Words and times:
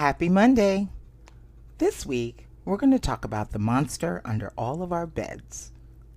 Happy 0.00 0.30
Monday! 0.30 0.88
This 1.76 2.06
week, 2.06 2.46
we're 2.64 2.78
going 2.78 2.90
to 2.90 2.98
talk 2.98 3.22
about 3.26 3.50
the 3.50 3.58
monster 3.58 4.22
under 4.24 4.50
all 4.56 4.82
of 4.82 4.94
our 4.94 5.06
beds 5.06 5.72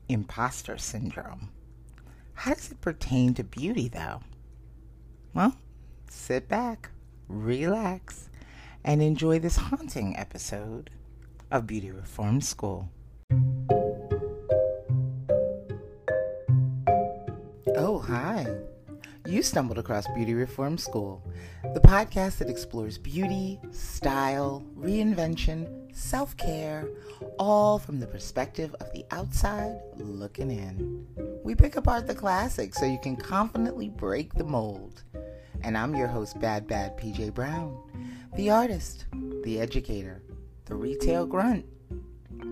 imposter 0.08 0.78
syndrome. 0.78 1.50
How 2.34 2.54
does 2.54 2.72
it 2.72 2.80
pertain 2.80 3.34
to 3.34 3.44
beauty, 3.44 3.90
though? 3.90 4.22
Well, 5.34 5.58
sit 6.10 6.48
back, 6.48 6.92
relax, 7.28 8.30
and 8.86 9.02
enjoy 9.02 9.40
this 9.40 9.58
haunting 9.58 10.16
episode 10.16 10.90
of 11.52 11.68
Beauty 11.68 11.92
Reform 11.92 12.40
School. 12.40 12.90
Oh, 17.76 18.00
hi. 18.00 18.48
You 19.26 19.42
stumbled 19.42 19.78
across 19.78 20.06
Beauty 20.08 20.34
Reform 20.34 20.78
School, 20.78 21.24
the 21.74 21.80
podcast 21.80 22.40
that 22.40 22.50
explores 22.50 22.98
beauty, 22.98 23.58
style, 23.72 24.66
reinvention, 24.78 25.96
self 25.96 26.36
care, 26.36 26.90
all 27.40 27.80
from 27.80 28.02
the 28.02 28.08
perspective 28.08 28.76
of 28.82 28.92
the 28.92 29.06
outside 29.12 29.80
looking 29.96 30.52
in. 30.52 31.08
We 31.42 31.56
pick 31.56 31.78
apart 31.78 32.06
the 32.06 32.14
classics 32.14 32.78
so 32.78 32.86
you 32.86 33.00
can 33.02 33.16
confidently 33.16 33.88
break 33.88 34.34
the 34.34 34.44
mold. 34.44 35.04
And 35.62 35.78
I'm 35.78 35.96
your 35.96 36.08
host, 36.08 36.38
Bad 36.42 36.68
Bad 36.68 36.98
PJ 36.98 37.34
Brown, 37.34 37.78
the 38.36 38.50
artist, 38.50 39.06
the 39.44 39.58
educator, 39.62 40.22
the 40.66 40.76
retail 40.76 41.26
grunt, 41.26 41.66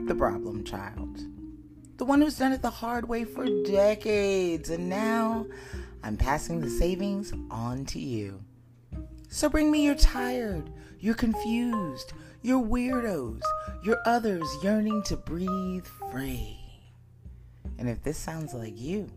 the 0.08 0.16
problem 0.16 0.64
child. 0.64 1.20
The 1.98 2.06
one 2.06 2.22
who's 2.22 2.38
done 2.38 2.53
it 2.53 2.62
the 2.62 2.70
hard 2.70 3.09
way 3.09 3.26
for 3.26 3.45
decades, 3.66 4.70
and 4.70 4.90
now 4.90 5.45
I'm 6.04 6.18
passing 6.18 6.62
the 6.62 6.70
savings 6.70 7.32
on 7.50 7.86
to 7.86 8.00
you. 8.00 8.44
So 9.30 9.50
bring 9.50 9.72
me 9.72 9.86
your 9.86 9.96
tired, 9.96 10.70
your 11.00 11.14
confused, 11.14 12.14
your 12.42 12.62
weirdos, 12.64 13.42
your 13.84 13.98
others 14.06 14.48
yearning 14.64 15.03
to 15.03 15.16
breathe 15.16 15.86
free. 16.12 16.58
And 17.78 17.88
if 17.88 18.03
this 18.03 18.17
sounds 18.17 18.53
like 18.53 18.80
you, 18.80 19.09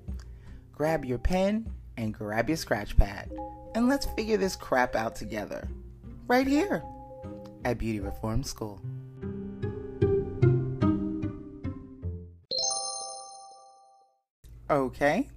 grab 0.72 1.04
your 1.04 1.18
pen 1.18 1.70
and 1.96 2.12
grab 2.12 2.48
your 2.48 2.56
scratch 2.56 2.96
pad, 2.96 3.32
and 3.74 3.88
let's 3.88 4.06
figure 4.06 4.36
this 4.36 4.56
crap 4.56 4.94
out 4.94 5.16
together. 5.16 5.68
Right 6.26 6.46
here 6.46 6.82
at 7.64 7.78
Beauty 7.78 8.00
Reform 8.00 8.42
School. 8.42 8.80
Okay, 14.70 15.28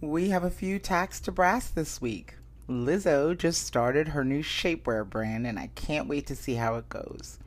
we 0.00 0.28
have 0.28 0.44
a 0.44 0.50
few 0.50 0.78
tacks 0.78 1.18
to 1.18 1.32
brass 1.32 1.68
this 1.68 2.00
week. 2.00 2.34
Lizzo 2.68 3.36
just 3.36 3.66
started 3.66 4.08
her 4.08 4.24
new 4.24 4.44
shapewear 4.44 5.08
brand, 5.08 5.44
and 5.44 5.58
I 5.58 5.70
can't 5.74 6.06
wait 6.06 6.26
to 6.28 6.36
see 6.36 6.54
how 6.54 6.76
it 6.76 6.88
goes. 6.88 7.38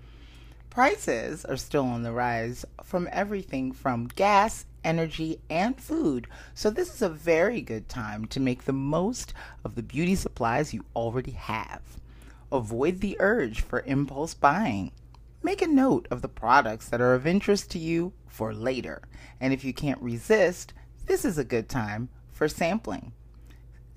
Prices 0.69 1.45
are 1.45 1.55
still 1.55 1.85
on 1.85 2.03
the 2.03 2.11
rise 2.11 2.65
from 2.83 3.07
everything 3.11 3.71
from 3.71 4.07
gas, 4.07 4.65
energy, 4.83 5.39
and 5.49 5.79
food, 5.79 6.27
so 6.53 6.69
this 6.69 6.93
is 6.93 7.01
a 7.01 7.07
very 7.07 7.61
good 7.61 7.87
time 7.87 8.25
to 8.25 8.39
make 8.41 8.65
the 8.65 8.73
most 8.73 9.33
of 9.63 9.75
the 9.75 9.83
beauty 9.83 10.15
supplies 10.15 10.73
you 10.73 10.83
already 10.93 11.31
have. 11.31 11.81
Avoid 12.51 12.99
the 12.99 13.15
urge 13.21 13.61
for 13.61 13.81
impulse 13.85 14.33
buying. 14.33 14.91
Make 15.41 15.61
a 15.61 15.67
note 15.67 16.05
of 16.11 16.21
the 16.21 16.27
products 16.27 16.89
that 16.89 16.99
are 16.99 17.13
of 17.13 17.25
interest 17.25 17.71
to 17.71 17.79
you 17.79 18.11
for 18.27 18.53
later, 18.53 19.03
and 19.39 19.53
if 19.53 19.63
you 19.63 19.73
can't 19.73 20.01
resist, 20.01 20.73
this 21.05 21.23
is 21.23 21.37
a 21.37 21.45
good 21.45 21.69
time 21.69 22.09
for 22.41 22.47
sampling. 22.47 23.11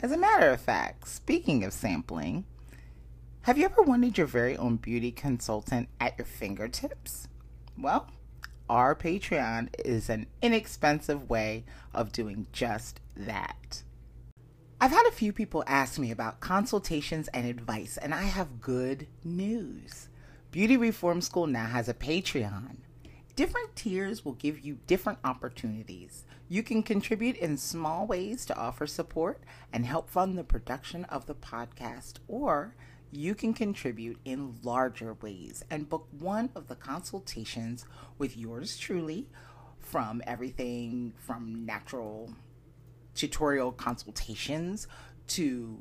As 0.00 0.12
a 0.12 0.18
matter 0.18 0.50
of 0.50 0.60
fact, 0.60 1.08
speaking 1.08 1.64
of 1.64 1.72
sampling, 1.72 2.44
have 3.40 3.56
you 3.56 3.64
ever 3.64 3.80
wanted 3.80 4.18
your 4.18 4.26
very 4.26 4.54
own 4.54 4.76
beauty 4.76 5.10
consultant 5.10 5.88
at 5.98 6.18
your 6.18 6.26
fingertips? 6.26 7.26
Well, 7.78 8.10
our 8.68 8.94
Patreon 8.94 9.70
is 9.82 10.10
an 10.10 10.26
inexpensive 10.42 11.30
way 11.30 11.64
of 11.94 12.12
doing 12.12 12.46
just 12.52 13.00
that. 13.16 13.82
I've 14.78 14.90
had 14.90 15.06
a 15.08 15.12
few 15.12 15.32
people 15.32 15.64
ask 15.66 15.98
me 15.98 16.10
about 16.10 16.40
consultations 16.40 17.28
and 17.28 17.46
advice, 17.46 17.96
and 17.96 18.12
I 18.12 18.24
have 18.24 18.60
good 18.60 19.06
news. 19.24 20.10
Beauty 20.50 20.76
Reform 20.76 21.22
School 21.22 21.46
now 21.46 21.64
has 21.64 21.88
a 21.88 21.94
Patreon. 21.94 22.76
Different 23.36 23.74
tiers 23.74 24.22
will 24.22 24.34
give 24.34 24.60
you 24.60 24.80
different 24.86 25.20
opportunities. 25.24 26.26
You 26.54 26.62
can 26.62 26.84
contribute 26.84 27.36
in 27.38 27.56
small 27.56 28.06
ways 28.06 28.46
to 28.46 28.56
offer 28.56 28.86
support 28.86 29.42
and 29.72 29.84
help 29.84 30.08
fund 30.08 30.38
the 30.38 30.44
production 30.44 31.02
of 31.06 31.26
the 31.26 31.34
podcast, 31.34 32.18
or 32.28 32.76
you 33.10 33.34
can 33.34 33.54
contribute 33.54 34.20
in 34.24 34.54
larger 34.62 35.14
ways 35.14 35.64
and 35.68 35.88
book 35.88 36.06
one 36.16 36.50
of 36.54 36.68
the 36.68 36.76
consultations 36.76 37.86
with 38.18 38.36
yours 38.36 38.78
truly 38.78 39.26
from 39.80 40.22
everything 40.28 41.12
from 41.18 41.66
natural 41.66 42.32
tutorial 43.16 43.72
consultations 43.72 44.86
to 45.26 45.80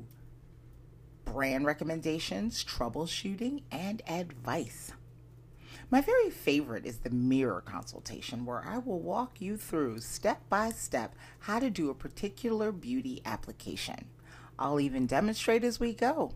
brand 1.24 1.66
recommendations, 1.66 2.64
troubleshooting, 2.64 3.62
and 3.70 4.02
advice. 4.08 4.90
My 5.90 6.00
very 6.00 6.30
favorite 6.30 6.86
is 6.86 6.98
the 6.98 7.10
mirror 7.10 7.60
consultation, 7.60 8.44
where 8.44 8.64
I 8.66 8.78
will 8.78 9.00
walk 9.00 9.40
you 9.40 9.56
through 9.56 10.00
step 10.00 10.40
by 10.48 10.70
step 10.70 11.14
how 11.40 11.58
to 11.58 11.70
do 11.70 11.90
a 11.90 11.94
particular 11.94 12.72
beauty 12.72 13.20
application. 13.24 14.06
I'll 14.58 14.80
even 14.80 15.06
demonstrate 15.06 15.62
as 15.62 15.78
we 15.78 15.92
go. 15.92 16.32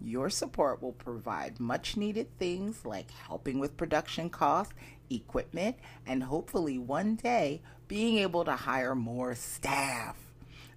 Your 0.00 0.30
support 0.30 0.82
will 0.82 0.92
provide 0.92 1.60
much 1.60 1.96
needed 1.96 2.36
things 2.38 2.84
like 2.84 3.10
helping 3.10 3.58
with 3.58 3.76
production 3.76 4.30
costs, 4.30 4.74
equipment, 5.10 5.76
and 6.06 6.24
hopefully 6.24 6.78
one 6.78 7.16
day 7.16 7.62
being 7.88 8.18
able 8.18 8.44
to 8.44 8.52
hire 8.52 8.94
more 8.94 9.34
staff. 9.34 10.16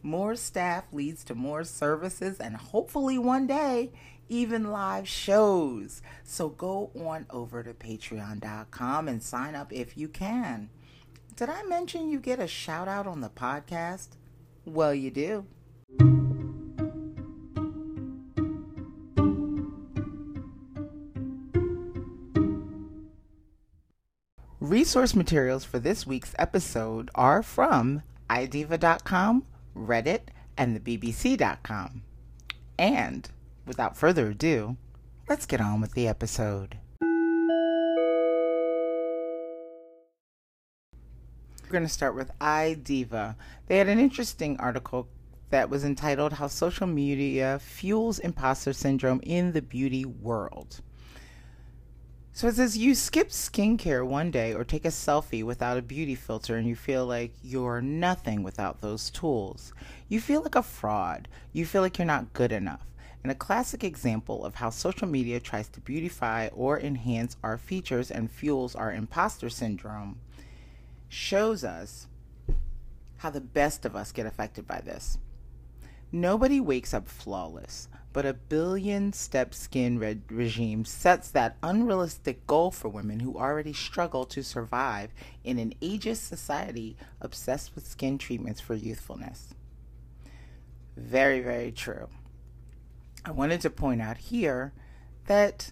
More 0.04 0.36
staff 0.36 0.84
leads 0.92 1.24
to 1.24 1.34
more 1.34 1.64
services, 1.64 2.40
and 2.40 2.56
hopefully 2.56 3.18
one 3.18 3.48
day 3.48 3.92
even 4.30 4.72
live 4.72 5.08
shows. 5.08 6.02
So 6.24 6.50
go 6.50 6.92
on 6.96 7.26
over 7.30 7.64
to 7.64 7.74
patreon.com 7.74 9.08
and 9.08 9.22
sign 9.22 9.56
up 9.56 9.72
if 9.72 9.98
you 9.98 10.08
can. 10.08 10.70
Did 11.36 11.50
I 11.50 11.64
mention 11.64 12.10
you 12.10 12.20
get 12.20 12.40
a 12.40 12.48
shout 12.48 12.88
out 12.88 13.08
on 13.08 13.22
the 13.22 13.30
podcast? 13.30 14.10
Well, 14.66 14.94
you 14.94 15.12
do. 15.12 15.46
Resource 24.66 25.16
materials 25.16 25.64
for 25.64 25.78
this 25.78 26.08
week's 26.08 26.34
episode 26.40 27.12
are 27.14 27.44
from 27.44 28.02
idiva.com, 28.30 29.44
Reddit, 29.78 30.22
and 30.58 30.76
the 30.76 30.98
BBC.com. 30.98 32.02
And 32.80 33.30
without 33.66 33.98
further 33.98 34.30
ado, 34.30 34.78
let's 35.28 35.46
get 35.46 35.62
on 35.62 35.82
with 35.82 35.94
the 35.94 36.08
episode. 36.08 36.78
We're 41.64 41.72
going 41.72 41.84
to 41.84 41.90
start 41.90 42.16
with 42.16 42.32
iDiva. 42.40 43.36
They 43.68 43.78
had 43.78 43.90
an 43.90 44.00
interesting 44.00 44.58
article 44.60 45.08
that 45.50 45.70
was 45.70 45.84
entitled 45.84 46.34
How 46.34 46.48
Social 46.48 46.86
Media 46.86 47.60
Fuels 47.60 48.20
Imposter 48.20 48.74
Syndrome 48.74 49.20
in 49.24 49.52
the 49.52 49.62
Beauty 49.62 50.06
World. 50.06 50.82
So 52.34 52.48
it 52.48 52.56
says 52.56 52.78
you 52.78 52.94
skip 52.96 53.30
skincare 53.30 54.06
one 54.06 54.30
day 54.30 54.54
or 54.54 54.66
take 54.66 54.84
a 54.84 54.90
selfie 54.90 55.44
without 55.44 55.78
a 55.78 55.82
beauty 55.82 56.16
filter 56.16 56.58
and 56.58 56.68
you 56.68 56.76
feel 56.76 57.06
like 57.06 57.32
you're 57.42 57.82
nothing 57.82 58.44
without 58.44 58.82
those 58.82 59.10
tools. 59.10 59.74
You 60.10 60.20
feel 60.20 60.42
like 60.42 60.56
a 60.56 60.62
fraud. 60.62 61.30
You 61.54 61.66
feel 61.66 61.82
like 61.82 61.98
you're 61.98 62.06
not 62.06 62.34
good 62.34 62.52
enough. 62.52 62.86
And 63.26 63.32
a 63.32 63.34
classic 63.34 63.84
example 63.84 64.46
of 64.46 64.54
how 64.54 64.70
social 64.70 65.08
media 65.08 65.40
tries 65.40 65.68
to 65.70 65.82
beautify 65.82 66.50
or 66.54 66.80
enhance 66.80 67.38
our 67.42 67.58
features 67.58 68.12
and 68.12 68.30
fuels 68.30 68.76
our 68.76 68.94
imposter 68.94 69.50
syndrome 69.50 70.20
shows 71.10 71.64
us 71.64 72.06
how 73.18 73.32
the 73.32 73.42
best 73.42 73.84
of 73.84 73.96
us 73.96 74.12
get 74.12 74.28
affected 74.28 74.68
by 74.68 74.80
this. 74.80 75.18
Nobody 76.12 76.60
wakes 76.60 76.94
up 76.94 77.10
flawless, 77.10 77.90
but 78.14 78.28
a 78.28 78.34
billion 78.36 79.12
step 79.12 79.56
skin 79.56 79.98
re- 79.98 80.22
regime 80.30 80.86
sets 80.86 81.32
that 81.32 81.58
unrealistic 81.64 82.46
goal 82.46 82.70
for 82.70 82.90
women 82.90 83.22
who 83.22 83.40
already 83.40 83.74
struggle 83.74 84.26
to 84.26 84.44
survive 84.44 85.10
in 85.44 85.58
an 85.58 85.74
ageist 85.82 86.28
society 86.28 86.96
obsessed 87.20 87.74
with 87.74 87.88
skin 87.88 88.20
treatments 88.20 88.62
for 88.62 88.76
youthfulness. 88.76 89.56
Very, 90.96 91.40
very 91.40 91.72
true. 91.72 92.08
I 93.26 93.32
wanted 93.32 93.62
to 93.62 93.72
point 93.72 94.04
out 94.04 94.18
here 94.18 94.72
that, 95.26 95.72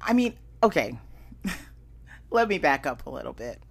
I 0.00 0.12
mean, 0.12 0.34
okay, 0.62 0.98
let 2.30 2.48
me 2.48 2.58
back 2.58 2.86
up 2.86 3.06
a 3.06 3.10
little 3.10 3.32
bit. 3.32 3.62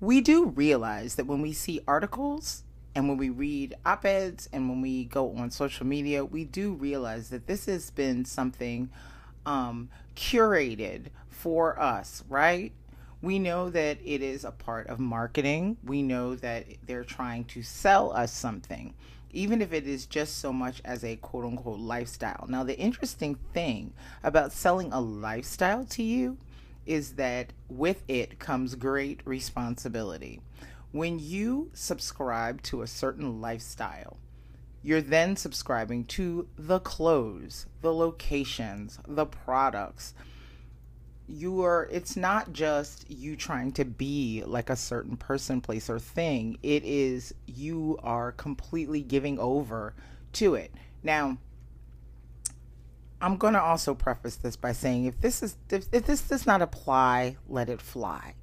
We 0.00 0.20
do 0.20 0.46
realize 0.46 1.16
that 1.16 1.26
when 1.26 1.42
we 1.42 1.52
see 1.52 1.80
articles 1.88 2.62
and 2.94 3.08
when 3.08 3.18
we 3.18 3.28
read 3.28 3.74
op 3.84 4.04
eds 4.04 4.48
and 4.52 4.68
when 4.68 4.80
we 4.80 5.06
go 5.06 5.34
on 5.36 5.50
social 5.50 5.84
media, 5.84 6.24
we 6.24 6.44
do 6.44 6.74
realize 6.74 7.30
that 7.30 7.48
this 7.48 7.66
has 7.66 7.90
been 7.90 8.24
something 8.24 8.88
um, 9.46 9.88
curated 10.14 11.06
for 11.28 11.78
us, 11.80 12.22
right? 12.28 12.72
We 13.20 13.40
know 13.40 13.68
that 13.70 13.98
it 14.04 14.22
is 14.22 14.44
a 14.44 14.52
part 14.52 14.86
of 14.86 15.00
marketing. 15.00 15.76
We 15.82 16.02
know 16.02 16.36
that 16.36 16.66
they're 16.86 17.02
trying 17.02 17.46
to 17.46 17.64
sell 17.64 18.12
us 18.12 18.32
something, 18.32 18.94
even 19.30 19.60
if 19.60 19.72
it 19.72 19.86
is 19.86 20.06
just 20.06 20.38
so 20.38 20.52
much 20.52 20.80
as 20.84 21.04
a 21.04 21.16
quote 21.16 21.44
unquote 21.44 21.80
lifestyle. 21.80 22.46
Now, 22.48 22.64
the 22.64 22.78
interesting 22.78 23.36
thing 23.52 23.92
about 24.22 24.52
selling 24.52 24.92
a 24.92 25.00
lifestyle 25.00 25.84
to 25.86 26.02
you 26.02 26.38
is 26.86 27.12
that 27.12 27.52
with 27.68 28.02
it 28.08 28.38
comes 28.38 28.74
great 28.74 29.20
responsibility. 29.24 30.40
When 30.90 31.18
you 31.18 31.70
subscribe 31.74 32.62
to 32.62 32.80
a 32.80 32.86
certain 32.86 33.40
lifestyle, 33.42 34.16
you're 34.82 35.02
then 35.02 35.36
subscribing 35.36 36.04
to 36.06 36.48
the 36.56 36.80
clothes, 36.80 37.66
the 37.82 37.92
locations, 37.92 38.98
the 39.06 39.26
products, 39.26 40.14
you 41.28 41.62
are 41.62 41.88
it's 41.92 42.16
not 42.16 42.52
just 42.52 43.08
you 43.10 43.36
trying 43.36 43.72
to 43.72 43.84
be 43.84 44.42
like 44.46 44.70
a 44.70 44.76
certain 44.76 45.16
person 45.16 45.60
place 45.60 45.90
or 45.90 45.98
thing. 45.98 46.58
It 46.62 46.84
is 46.84 47.34
you 47.46 47.98
are 48.02 48.32
completely 48.32 49.02
giving 49.02 49.38
over 49.38 49.94
to 50.34 50.54
it. 50.54 50.72
Now 51.02 51.38
i'm 53.20 53.36
going 53.36 53.54
to 53.54 53.60
also 53.60 53.96
preface 53.96 54.36
this 54.36 54.54
by 54.54 54.70
saying 54.70 55.04
if 55.04 55.20
this 55.20 55.42
is 55.42 55.56
if, 55.70 55.86
if 55.90 56.06
this 56.06 56.22
does 56.22 56.46
not 56.46 56.62
apply 56.62 57.36
let 57.48 57.68
it 57.68 57.82
fly. 57.82 58.34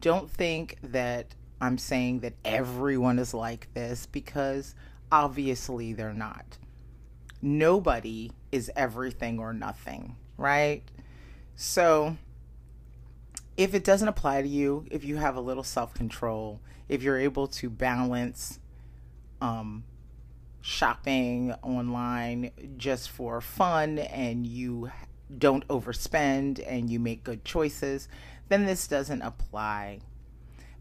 Don't 0.00 0.30
think 0.30 0.76
that 0.82 1.34
i'm 1.60 1.78
saying 1.78 2.20
that 2.20 2.34
everyone 2.44 3.18
is 3.18 3.32
like 3.32 3.72
this 3.72 4.06
because 4.06 4.74
obviously 5.10 5.92
they're 5.92 6.12
not. 6.12 6.58
Nobody 7.40 8.32
is 8.50 8.70
everything 8.74 9.38
or 9.38 9.52
nothing 9.52 10.16
right? 10.36 10.82
So 11.54 12.16
if 13.56 13.74
it 13.74 13.84
doesn't 13.84 14.08
apply 14.08 14.42
to 14.42 14.48
you, 14.48 14.86
if 14.90 15.04
you 15.04 15.16
have 15.16 15.36
a 15.36 15.40
little 15.40 15.64
self 15.64 15.94
control, 15.94 16.60
if 16.88 17.02
you're 17.02 17.18
able 17.18 17.46
to 17.48 17.70
balance 17.70 18.60
um, 19.40 19.84
shopping 20.60 21.52
online 21.62 22.50
just 22.76 23.10
for 23.10 23.40
fun 23.40 23.98
and 23.98 24.46
you 24.46 24.90
don't 25.38 25.66
overspend 25.68 26.62
and 26.66 26.90
you 26.90 27.00
make 27.00 27.24
good 27.24 27.44
choices, 27.44 28.08
then 28.48 28.66
this 28.66 28.86
doesn't 28.86 29.22
apply. 29.22 30.00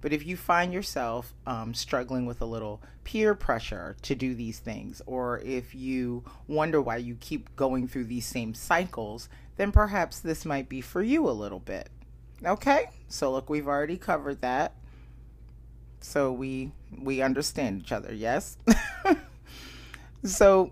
But 0.01 0.13
if 0.13 0.25
you 0.25 0.37
find 0.37 0.71
yourself 0.71 1.33
um, 1.47 1.73
struggling 1.73 2.27
with 2.27 2.41
a 2.41 2.45
little 2.45 2.81
peer 3.03 3.33
pressure 3.33 3.95
to 4.03 4.13
do 4.13 4.35
these 4.35 4.59
things, 4.59 5.01
or 5.07 5.39
if 5.39 5.73
you 5.73 6.23
wonder 6.47 6.79
why 6.79 6.97
you 6.97 7.15
keep 7.19 7.55
going 7.55 7.87
through 7.87 8.05
these 8.05 8.25
same 8.27 8.53
cycles, 8.53 9.29
then 9.57 9.71
perhaps 9.71 10.19
this 10.19 10.45
might 10.45 10.69
be 10.69 10.81
for 10.81 11.01
you 11.01 11.27
a 11.27 11.31
little 11.31 11.59
bit. 11.59 11.89
Okay? 12.45 12.89
So 13.07 13.31
look, 13.31 13.49
we've 13.49 13.67
already 13.67 13.97
covered 13.97 14.41
that. 14.41 14.73
So 16.01 16.31
we 16.31 16.71
we 16.97 17.21
understand 17.21 17.81
each 17.81 17.91
other, 17.91 18.13
yes? 18.13 18.57
so 20.23 20.71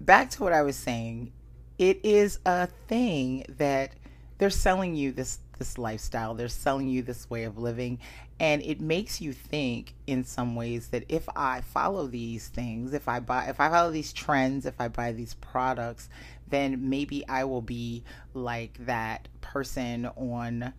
back 0.00 0.30
to 0.30 0.42
what 0.42 0.52
I 0.52 0.62
was 0.62 0.76
saying, 0.76 1.32
it 1.78 2.00
is 2.02 2.40
a 2.44 2.66
thing 2.88 3.44
that 3.58 3.92
they're 4.38 4.50
selling 4.50 4.94
you 4.94 5.12
this 5.12 5.38
this 5.58 5.78
lifestyle. 5.78 6.34
They're 6.34 6.48
selling 6.48 6.88
you 6.88 7.02
this 7.02 7.28
way 7.30 7.44
of 7.44 7.58
living 7.58 7.98
and 8.40 8.62
it 8.62 8.80
makes 8.80 9.20
you 9.20 9.32
think 9.32 9.94
in 10.06 10.22
some 10.22 10.54
ways 10.54 10.88
that 10.88 11.04
if 11.08 11.28
I 11.34 11.60
follow 11.60 12.06
these 12.06 12.48
things, 12.48 12.92
if 12.92 13.08
I 13.08 13.20
buy 13.20 13.46
if 13.46 13.60
I 13.60 13.68
follow 13.68 13.90
these 13.90 14.12
trends, 14.12 14.64
if 14.64 14.80
I 14.80 14.88
buy 14.88 15.12
these 15.12 15.34
products, 15.34 16.08
then 16.50 16.88
maybe 16.88 17.26
I 17.28 17.44
will 17.44 17.62
be 17.62 18.04
like 18.34 18.86
that 18.86 19.28
person 19.40 20.06
on 20.16 20.72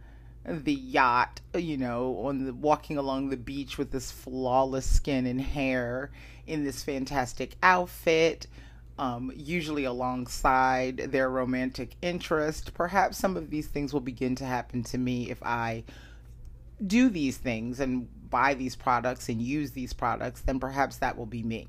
the 0.45 0.73
yacht, 0.73 1.41
you 1.55 1.77
know, 1.77 2.17
on 2.25 2.45
the 2.45 2.53
walking 2.53 2.97
along 2.97 3.29
the 3.29 3.37
beach 3.37 3.77
with 3.77 3.91
this 3.91 4.11
flawless 4.11 4.89
skin 4.89 5.25
and 5.25 5.41
hair 5.41 6.11
in 6.47 6.63
this 6.63 6.83
fantastic 6.83 7.55
outfit. 7.61 8.47
Um, 8.97 9.31
usually 9.33 9.85
alongside 9.85 10.97
their 10.97 11.29
romantic 11.29 11.95
interest. 12.01 12.73
Perhaps 12.73 13.17
some 13.17 13.37
of 13.37 13.49
these 13.49 13.67
things 13.67 13.93
will 13.93 14.01
begin 14.01 14.35
to 14.35 14.43
happen 14.43 14.83
to 14.83 14.97
me 14.97 15.29
if 15.29 15.41
I 15.41 15.85
do 16.85 17.09
these 17.09 17.37
things 17.37 17.79
and 17.79 18.09
buy 18.29 18.53
these 18.53 18.75
products 18.75 19.29
and 19.29 19.41
use 19.41 19.71
these 19.71 19.93
products, 19.93 20.41
then 20.41 20.59
perhaps 20.59 20.97
that 20.97 21.17
will 21.17 21.25
be 21.25 21.43
me. 21.43 21.67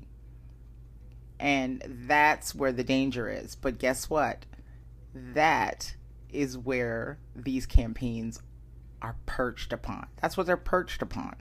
And 1.41 1.83
that's 2.07 2.53
where 2.53 2.71
the 2.71 2.83
danger 2.83 3.27
is. 3.27 3.55
But 3.55 3.79
guess 3.79 4.11
what? 4.11 4.45
That 5.15 5.95
is 6.29 6.55
where 6.55 7.17
these 7.35 7.65
campaigns 7.65 8.39
are 9.01 9.15
perched 9.25 9.73
upon. 9.73 10.05
That's 10.21 10.37
what 10.37 10.45
they're 10.45 10.55
perched 10.55 11.01
upon. 11.01 11.35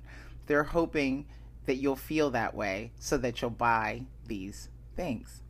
They're 0.46 0.64
hoping 0.64 1.26
that 1.66 1.76
you'll 1.76 1.96
feel 1.96 2.30
that 2.30 2.54
way 2.54 2.92
so 2.98 3.18
that 3.18 3.42
you'll 3.42 3.50
buy 3.50 4.06
these 4.26 4.70
things. 4.96 5.42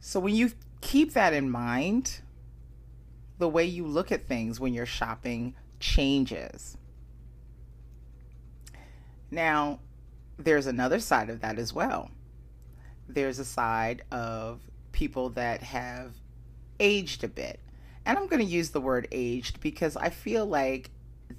So 0.00 0.18
when 0.18 0.34
you 0.34 0.52
keep 0.80 1.12
that 1.12 1.34
in 1.34 1.50
mind, 1.50 2.22
the 3.36 3.48
way 3.50 3.66
you 3.66 3.86
look 3.86 4.10
at 4.10 4.26
things 4.26 4.58
when 4.58 4.72
you're 4.72 4.86
shopping 4.86 5.54
changes. 5.78 6.78
Now, 9.30 9.80
there's 10.44 10.66
another 10.66 10.98
side 10.98 11.30
of 11.30 11.40
that 11.40 11.58
as 11.58 11.72
well. 11.72 12.10
There's 13.08 13.38
a 13.38 13.44
side 13.44 14.02
of 14.10 14.60
people 14.92 15.30
that 15.30 15.62
have 15.62 16.12
aged 16.78 17.24
a 17.24 17.28
bit. 17.28 17.60
And 18.06 18.18
I'm 18.18 18.26
going 18.26 18.44
to 18.44 18.52
use 18.52 18.70
the 18.70 18.80
word 18.80 19.06
aged 19.12 19.60
because 19.60 19.96
I 19.96 20.08
feel 20.08 20.46
like 20.46 20.90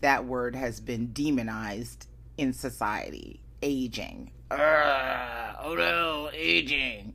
that 0.02 0.26
word 0.26 0.56
has 0.56 0.80
been 0.80 1.12
demonized 1.12 2.08
in 2.38 2.54
society. 2.54 3.42
Aging. 3.62 4.32
Urgh, 4.50 5.56
oh 5.64 5.76
no, 5.76 6.30
aging. 6.34 7.14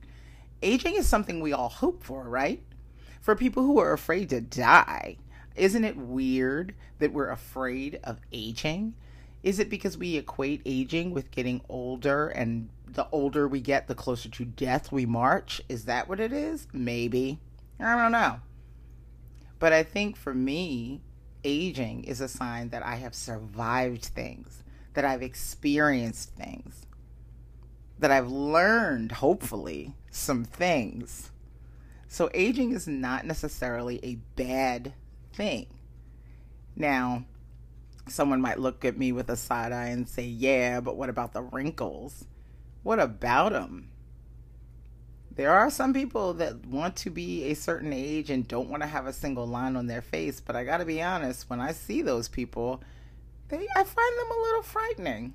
Aging 0.61 0.95
is 0.95 1.07
something 1.07 1.39
we 1.39 1.53
all 1.53 1.69
hope 1.69 2.03
for, 2.03 2.23
right? 2.23 2.63
For 3.21 3.35
people 3.35 3.63
who 3.63 3.79
are 3.79 3.93
afraid 3.93 4.29
to 4.29 4.41
die. 4.41 5.17
Isn't 5.55 5.85
it 5.85 5.97
weird 5.97 6.73
that 6.99 7.13
we're 7.13 7.29
afraid 7.29 7.99
of 8.03 8.19
aging? 8.31 8.95
Is 9.43 9.59
it 9.59 9.69
because 9.69 9.97
we 9.97 10.17
equate 10.17 10.61
aging 10.65 11.11
with 11.11 11.31
getting 11.31 11.61
older 11.69 12.27
and 12.27 12.69
the 12.87 13.07
older 13.11 13.47
we 13.47 13.61
get, 13.61 13.87
the 13.87 13.95
closer 13.95 14.29
to 14.29 14.45
death 14.45 14.91
we 14.91 15.05
march? 15.05 15.61
Is 15.69 15.85
that 15.85 16.09
what 16.09 16.19
it 16.19 16.33
is? 16.33 16.67
Maybe. 16.73 17.39
I 17.79 17.95
don't 17.95 18.11
know. 18.11 18.39
But 19.59 19.73
I 19.73 19.83
think 19.83 20.17
for 20.17 20.33
me, 20.33 21.01
aging 21.43 22.03
is 22.03 22.21
a 22.21 22.27
sign 22.27 22.69
that 22.69 22.85
I 22.85 22.95
have 22.95 23.15
survived 23.15 24.05
things, 24.05 24.63
that 24.93 25.05
I've 25.05 25.21
experienced 25.21 26.31
things, 26.35 26.85
that 27.99 28.11
I've 28.11 28.29
learned, 28.31 29.13
hopefully, 29.13 29.95
some 30.11 30.43
things. 30.43 31.31
So 32.07 32.29
aging 32.33 32.73
is 32.73 32.87
not 32.87 33.25
necessarily 33.25 33.99
a 34.03 34.15
bad 34.35 34.93
thing. 35.33 35.67
Now, 36.75 37.25
someone 38.09 38.41
might 38.41 38.59
look 38.59 38.85
at 38.85 38.97
me 38.97 39.11
with 39.11 39.29
a 39.29 39.35
side 39.35 39.71
eye 39.71 39.87
and 39.87 40.07
say, 40.07 40.23
Yeah, 40.23 40.79
but 40.79 40.97
what 40.97 41.09
about 41.09 41.33
the 41.33 41.41
wrinkles? 41.41 42.25
What 42.83 42.99
about 42.99 43.51
them? 43.51 43.89
There 45.35 45.53
are 45.53 45.69
some 45.69 45.93
people 45.93 46.33
that 46.35 46.65
want 46.65 46.95
to 46.97 47.11
be 47.11 47.43
a 47.45 47.53
certain 47.53 47.93
age 47.93 48.31
and 48.31 48.47
don't 48.47 48.69
want 48.69 48.81
to 48.81 48.87
have 48.87 49.05
a 49.05 49.13
single 49.13 49.45
line 49.45 49.75
on 49.75 49.85
their 49.85 50.01
face, 50.01 50.41
but 50.41 50.55
I 50.55 50.63
got 50.63 50.77
to 50.77 50.85
be 50.85 51.01
honest, 51.01 51.47
when 51.47 51.59
I 51.59 51.73
see 51.73 52.01
those 52.01 52.27
people, 52.27 52.81
they 53.49 53.67
I 53.75 53.83
find 53.83 54.19
them 54.19 54.31
a 54.31 54.41
little 54.41 54.63
frightening. 54.63 55.33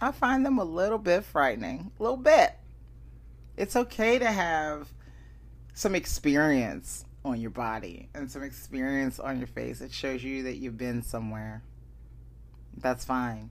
I 0.00 0.12
find 0.12 0.46
them 0.46 0.58
a 0.58 0.64
little 0.64 0.98
bit 0.98 1.24
frightening, 1.24 1.90
a 1.98 2.02
little 2.02 2.16
bit. 2.16 2.52
It's 3.56 3.76
okay 3.76 4.18
to 4.18 4.30
have 4.30 4.92
some 5.74 5.94
experience 5.94 7.04
on 7.24 7.40
your 7.40 7.50
body 7.50 8.08
and 8.14 8.30
some 8.30 8.42
experience 8.42 9.18
on 9.18 9.38
your 9.38 9.46
face. 9.46 9.80
It 9.80 9.92
shows 9.92 10.22
you 10.22 10.44
that 10.44 10.56
you've 10.56 10.78
been 10.78 11.02
somewhere. 11.02 11.62
That's 12.80 13.04
fine. 13.04 13.50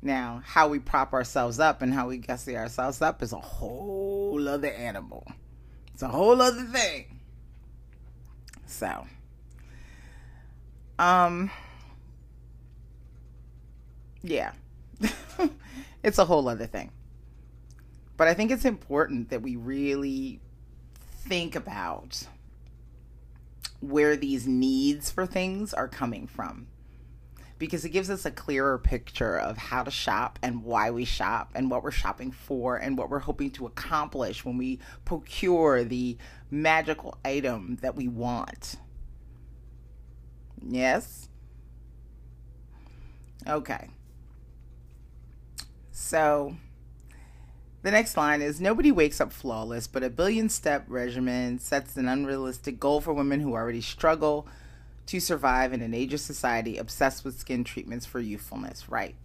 Now, 0.00 0.42
how 0.44 0.68
we 0.68 0.78
prop 0.78 1.12
ourselves 1.12 1.58
up 1.58 1.82
and 1.82 1.92
how 1.92 2.08
we 2.08 2.18
gussy 2.18 2.56
ourselves 2.56 3.02
up 3.02 3.22
is 3.22 3.32
a 3.32 3.40
whole 3.40 4.46
other 4.48 4.70
animal. 4.70 5.26
It's 5.92 6.02
a 6.02 6.08
whole 6.08 6.40
other 6.40 6.62
thing. 6.62 7.20
So, 8.66 9.06
um, 10.98 11.50
yeah, 14.22 14.52
it's 16.04 16.18
a 16.18 16.24
whole 16.24 16.48
other 16.48 16.66
thing. 16.66 16.92
But 18.16 18.28
I 18.28 18.34
think 18.34 18.50
it's 18.50 18.64
important 18.64 19.30
that 19.30 19.42
we 19.42 19.56
really 19.56 20.40
think 21.00 21.56
about 21.56 22.24
where 23.80 24.16
these 24.16 24.46
needs 24.46 25.10
for 25.10 25.26
things 25.26 25.72
are 25.72 25.88
coming 25.88 26.26
from 26.26 26.66
because 27.58 27.84
it 27.84 27.90
gives 27.90 28.08
us 28.08 28.24
a 28.24 28.30
clearer 28.30 28.78
picture 28.78 29.36
of 29.38 29.56
how 29.56 29.82
to 29.82 29.90
shop 29.90 30.38
and 30.42 30.62
why 30.62 30.90
we 30.90 31.04
shop 31.04 31.50
and 31.54 31.70
what 31.70 31.82
we're 31.82 31.90
shopping 31.90 32.30
for 32.30 32.76
and 32.76 32.96
what 32.96 33.10
we're 33.10 33.18
hoping 33.18 33.50
to 33.50 33.66
accomplish 33.66 34.44
when 34.44 34.56
we 34.56 34.78
procure 35.04 35.84
the 35.84 36.16
magical 36.50 37.18
item 37.24 37.78
that 37.82 37.96
we 37.96 38.06
want. 38.08 38.76
Yes? 40.66 41.28
Okay. 43.46 43.88
So 45.90 46.56
the 47.82 47.90
next 47.90 48.16
line 48.16 48.42
is 48.42 48.60
Nobody 48.60 48.92
wakes 48.92 49.20
up 49.20 49.32
flawless, 49.32 49.86
but 49.86 50.02
a 50.04 50.10
billion 50.10 50.48
step 50.48 50.84
regimen 50.88 51.58
sets 51.58 51.96
an 51.96 52.08
unrealistic 52.08 52.78
goal 52.78 53.00
for 53.00 53.12
women 53.12 53.40
who 53.40 53.54
already 53.54 53.80
struggle 53.80 54.46
to 55.08 55.20
survive 55.20 55.72
in 55.72 55.80
an 55.80 55.92
ageist 55.92 56.20
society 56.20 56.76
obsessed 56.76 57.24
with 57.24 57.38
skin 57.38 57.64
treatments 57.64 58.04
for 58.04 58.20
youthfulness, 58.20 58.90
right? 58.90 59.16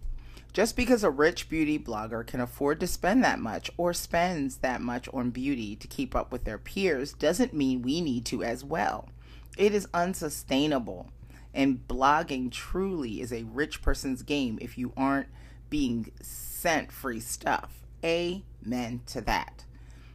Just 0.54 0.76
because 0.76 1.04
a 1.04 1.10
rich 1.10 1.50
beauty 1.50 1.78
blogger 1.78 2.26
can 2.26 2.40
afford 2.40 2.80
to 2.80 2.86
spend 2.86 3.22
that 3.22 3.38
much 3.38 3.70
or 3.76 3.92
spends 3.92 4.58
that 4.58 4.80
much 4.80 5.10
on 5.12 5.28
beauty 5.28 5.76
to 5.76 5.86
keep 5.86 6.16
up 6.16 6.32
with 6.32 6.44
their 6.44 6.56
peers 6.56 7.12
doesn't 7.12 7.52
mean 7.52 7.82
we 7.82 8.00
need 8.00 8.24
to 8.26 8.42
as 8.42 8.64
well. 8.64 9.10
It 9.58 9.74
is 9.74 9.86
unsustainable. 9.92 11.10
And 11.52 11.86
blogging 11.86 12.50
truly 12.50 13.20
is 13.20 13.30
a 13.30 13.44
rich 13.44 13.82
person's 13.82 14.22
game 14.22 14.58
if 14.62 14.78
you 14.78 14.94
aren't 14.96 15.28
being 15.68 16.10
sent 16.22 16.92
free 16.92 17.20
stuff. 17.20 17.82
Amen 18.02 19.02
to 19.06 19.20
that. 19.20 19.64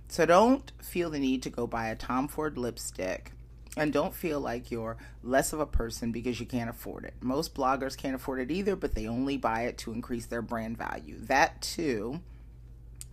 So 0.08 0.26
don't 0.26 0.72
feel 0.82 1.12
the 1.12 1.20
need 1.20 1.44
to 1.44 1.52
go 1.52 1.68
buy 1.68 1.90
a 1.90 1.96
Tom 1.96 2.28
Ford 2.28 2.58
lipstick 2.58 3.34
and 3.78 3.94
don't 3.94 4.14
feel 4.14 4.40
like 4.40 4.72
you're 4.72 4.98
less 5.24 5.54
of 5.54 5.60
a 5.60 5.66
person 5.66 6.12
because 6.12 6.40
you 6.40 6.46
can't 6.46 6.70
afford 6.70 7.06
it. 7.06 7.14
Most 7.22 7.54
bloggers 7.56 7.96
can't 7.96 8.16
afford 8.16 8.40
it 8.40 8.52
either, 8.52 8.76
but 8.76 8.96
they 8.96 9.08
only 9.08 9.38
buy 9.38 9.64
it 9.64 9.78
to 9.80 9.94
increase 9.94 10.26
their 10.26 10.42
brand 10.42 10.78
value. 10.78 11.18
That 11.20 11.62
too, 11.62 12.22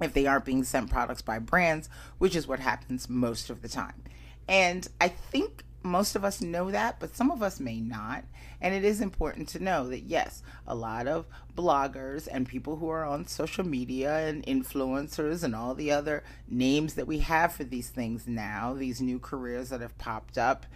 if 0.00 0.12
they 0.12 0.26
aren't 0.26 0.44
being 0.44 0.64
sent 0.64 0.90
products 0.90 1.22
by 1.22 1.38
brands, 1.38 1.88
which 2.18 2.34
is 2.34 2.46
what 2.46 2.60
happens 2.60 3.08
most 3.08 3.50
of 3.50 3.62
the 3.62 3.68
time. 3.68 4.02
And 4.48 4.86
I 5.00 5.08
think 5.08 5.64
most 5.86 6.16
of 6.16 6.24
us 6.24 6.40
know 6.40 6.70
that, 6.70 7.00
but 7.00 7.16
some 7.16 7.30
of 7.30 7.42
us 7.42 7.60
may 7.60 7.80
not. 7.80 8.24
And 8.60 8.74
it 8.74 8.84
is 8.84 9.00
important 9.00 9.48
to 9.50 9.62
know 9.62 9.88
that, 9.88 10.04
yes, 10.04 10.42
a 10.66 10.74
lot 10.74 11.06
of 11.06 11.26
bloggers 11.54 12.26
and 12.30 12.48
people 12.48 12.76
who 12.76 12.88
are 12.88 13.04
on 13.04 13.26
social 13.26 13.66
media 13.66 14.26
and 14.26 14.44
influencers 14.46 15.42
and 15.42 15.54
all 15.54 15.74
the 15.74 15.92
other 15.92 16.24
names 16.48 16.94
that 16.94 17.06
we 17.06 17.18
have 17.18 17.52
for 17.52 17.64
these 17.64 17.90
things 17.90 18.26
now, 18.26 18.74
these 18.74 19.00
new 19.00 19.18
careers 19.18 19.68
that 19.70 19.80
have 19.80 19.96
popped 19.98 20.38
up 20.38 20.66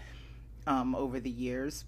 um, 0.67 0.95
over 0.95 1.19
the 1.21 1.31
years. 1.31 1.85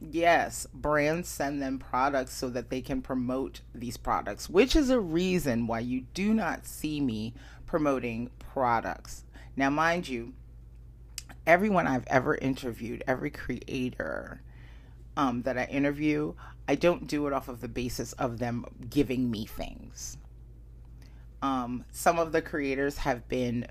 Yes, 0.00 0.66
brands 0.74 1.28
send 1.28 1.62
them 1.62 1.78
products 1.78 2.34
so 2.34 2.50
that 2.50 2.68
they 2.68 2.82
can 2.82 3.00
promote 3.00 3.62
these 3.74 3.96
products, 3.96 4.50
which 4.50 4.76
is 4.76 4.90
a 4.90 5.00
reason 5.00 5.66
why 5.66 5.80
you 5.80 6.02
do 6.12 6.34
not 6.34 6.66
see 6.66 7.00
me 7.00 7.32
promoting 7.64 8.30
products. 8.38 9.24
Now, 9.56 9.70
mind 9.70 10.08
you, 10.08 10.34
everyone 11.46 11.86
I've 11.86 12.06
ever 12.06 12.34
interviewed, 12.34 13.04
every 13.06 13.30
creator 13.30 14.40
um, 15.16 15.42
that 15.42 15.58
I 15.58 15.64
interview, 15.64 16.34
I 16.66 16.74
don't 16.74 17.06
do 17.06 17.26
it 17.26 17.32
off 17.32 17.48
of 17.48 17.60
the 17.60 17.68
basis 17.68 18.12
of 18.14 18.38
them 18.38 18.64
giving 18.88 19.30
me 19.30 19.46
things. 19.46 20.16
Um, 21.42 21.84
some 21.90 22.18
of 22.18 22.32
the 22.32 22.40
creators 22.40 22.98
have 22.98 23.28
been 23.28 23.66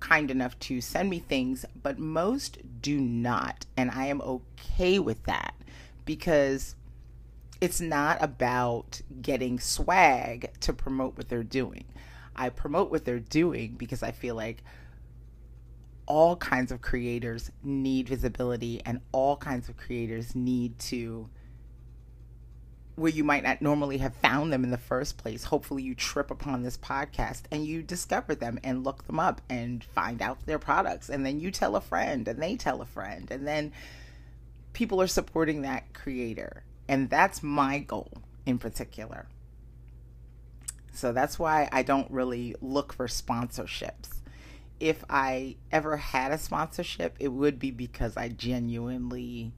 kind 0.00 0.30
enough 0.30 0.58
to 0.60 0.80
send 0.80 1.08
me 1.08 1.18
things, 1.18 1.64
but 1.82 1.98
most 1.98 2.58
do 2.82 3.00
not. 3.00 3.64
And 3.76 3.90
I 3.90 4.06
am 4.06 4.20
okay 4.20 4.98
with 4.98 5.24
that 5.24 5.54
because 6.04 6.76
it's 7.60 7.80
not 7.80 8.22
about 8.22 9.00
getting 9.22 9.58
swag 9.58 10.52
to 10.60 10.72
promote 10.72 11.16
what 11.16 11.28
they're 11.28 11.42
doing. 11.42 11.84
I 12.34 12.50
promote 12.50 12.90
what 12.90 13.06
they're 13.06 13.18
doing 13.18 13.76
because 13.78 14.02
I 14.02 14.10
feel 14.12 14.34
like 14.34 14.62
all 16.06 16.36
kinds 16.36 16.70
of 16.70 16.80
creators 16.80 17.50
need 17.62 18.08
visibility 18.08 18.80
and 18.84 19.00
all 19.12 19.36
kinds 19.36 19.68
of 19.68 19.76
creators 19.76 20.34
need 20.34 20.78
to 20.78 21.28
where 22.94 23.12
you 23.12 23.22
might 23.22 23.42
not 23.42 23.60
normally 23.60 23.98
have 23.98 24.14
found 24.16 24.50
them 24.50 24.64
in 24.64 24.70
the 24.70 24.78
first 24.78 25.18
place. 25.18 25.44
Hopefully, 25.44 25.82
you 25.82 25.94
trip 25.94 26.30
upon 26.30 26.62
this 26.62 26.78
podcast 26.78 27.42
and 27.50 27.66
you 27.66 27.82
discover 27.82 28.34
them 28.34 28.58
and 28.64 28.84
look 28.84 29.06
them 29.06 29.20
up 29.20 29.42
and 29.50 29.84
find 29.84 30.22
out 30.22 30.46
their 30.46 30.58
products. 30.58 31.10
And 31.10 31.24
then 31.24 31.38
you 31.38 31.50
tell 31.50 31.76
a 31.76 31.80
friend 31.80 32.26
and 32.26 32.42
they 32.42 32.56
tell 32.56 32.80
a 32.80 32.86
friend. 32.86 33.30
And 33.30 33.46
then 33.46 33.72
people 34.72 35.02
are 35.02 35.06
supporting 35.06 35.62
that 35.62 35.92
creator. 35.92 36.62
And 36.88 37.10
that's 37.10 37.42
my 37.42 37.80
goal 37.80 38.12
in 38.46 38.58
particular. 38.58 39.26
So 40.92 41.12
that's 41.12 41.38
why 41.38 41.68
I 41.70 41.82
don't 41.82 42.10
really 42.10 42.54
look 42.62 42.94
for 42.94 43.08
sponsorships 43.08 44.15
if 44.80 45.04
I 45.08 45.56
ever 45.72 45.96
had 45.96 46.32
a 46.32 46.38
sponsorship, 46.38 47.16
it 47.18 47.28
would 47.28 47.58
be 47.58 47.70
because 47.70 48.16
I 48.16 48.28
genuinely 48.28 49.52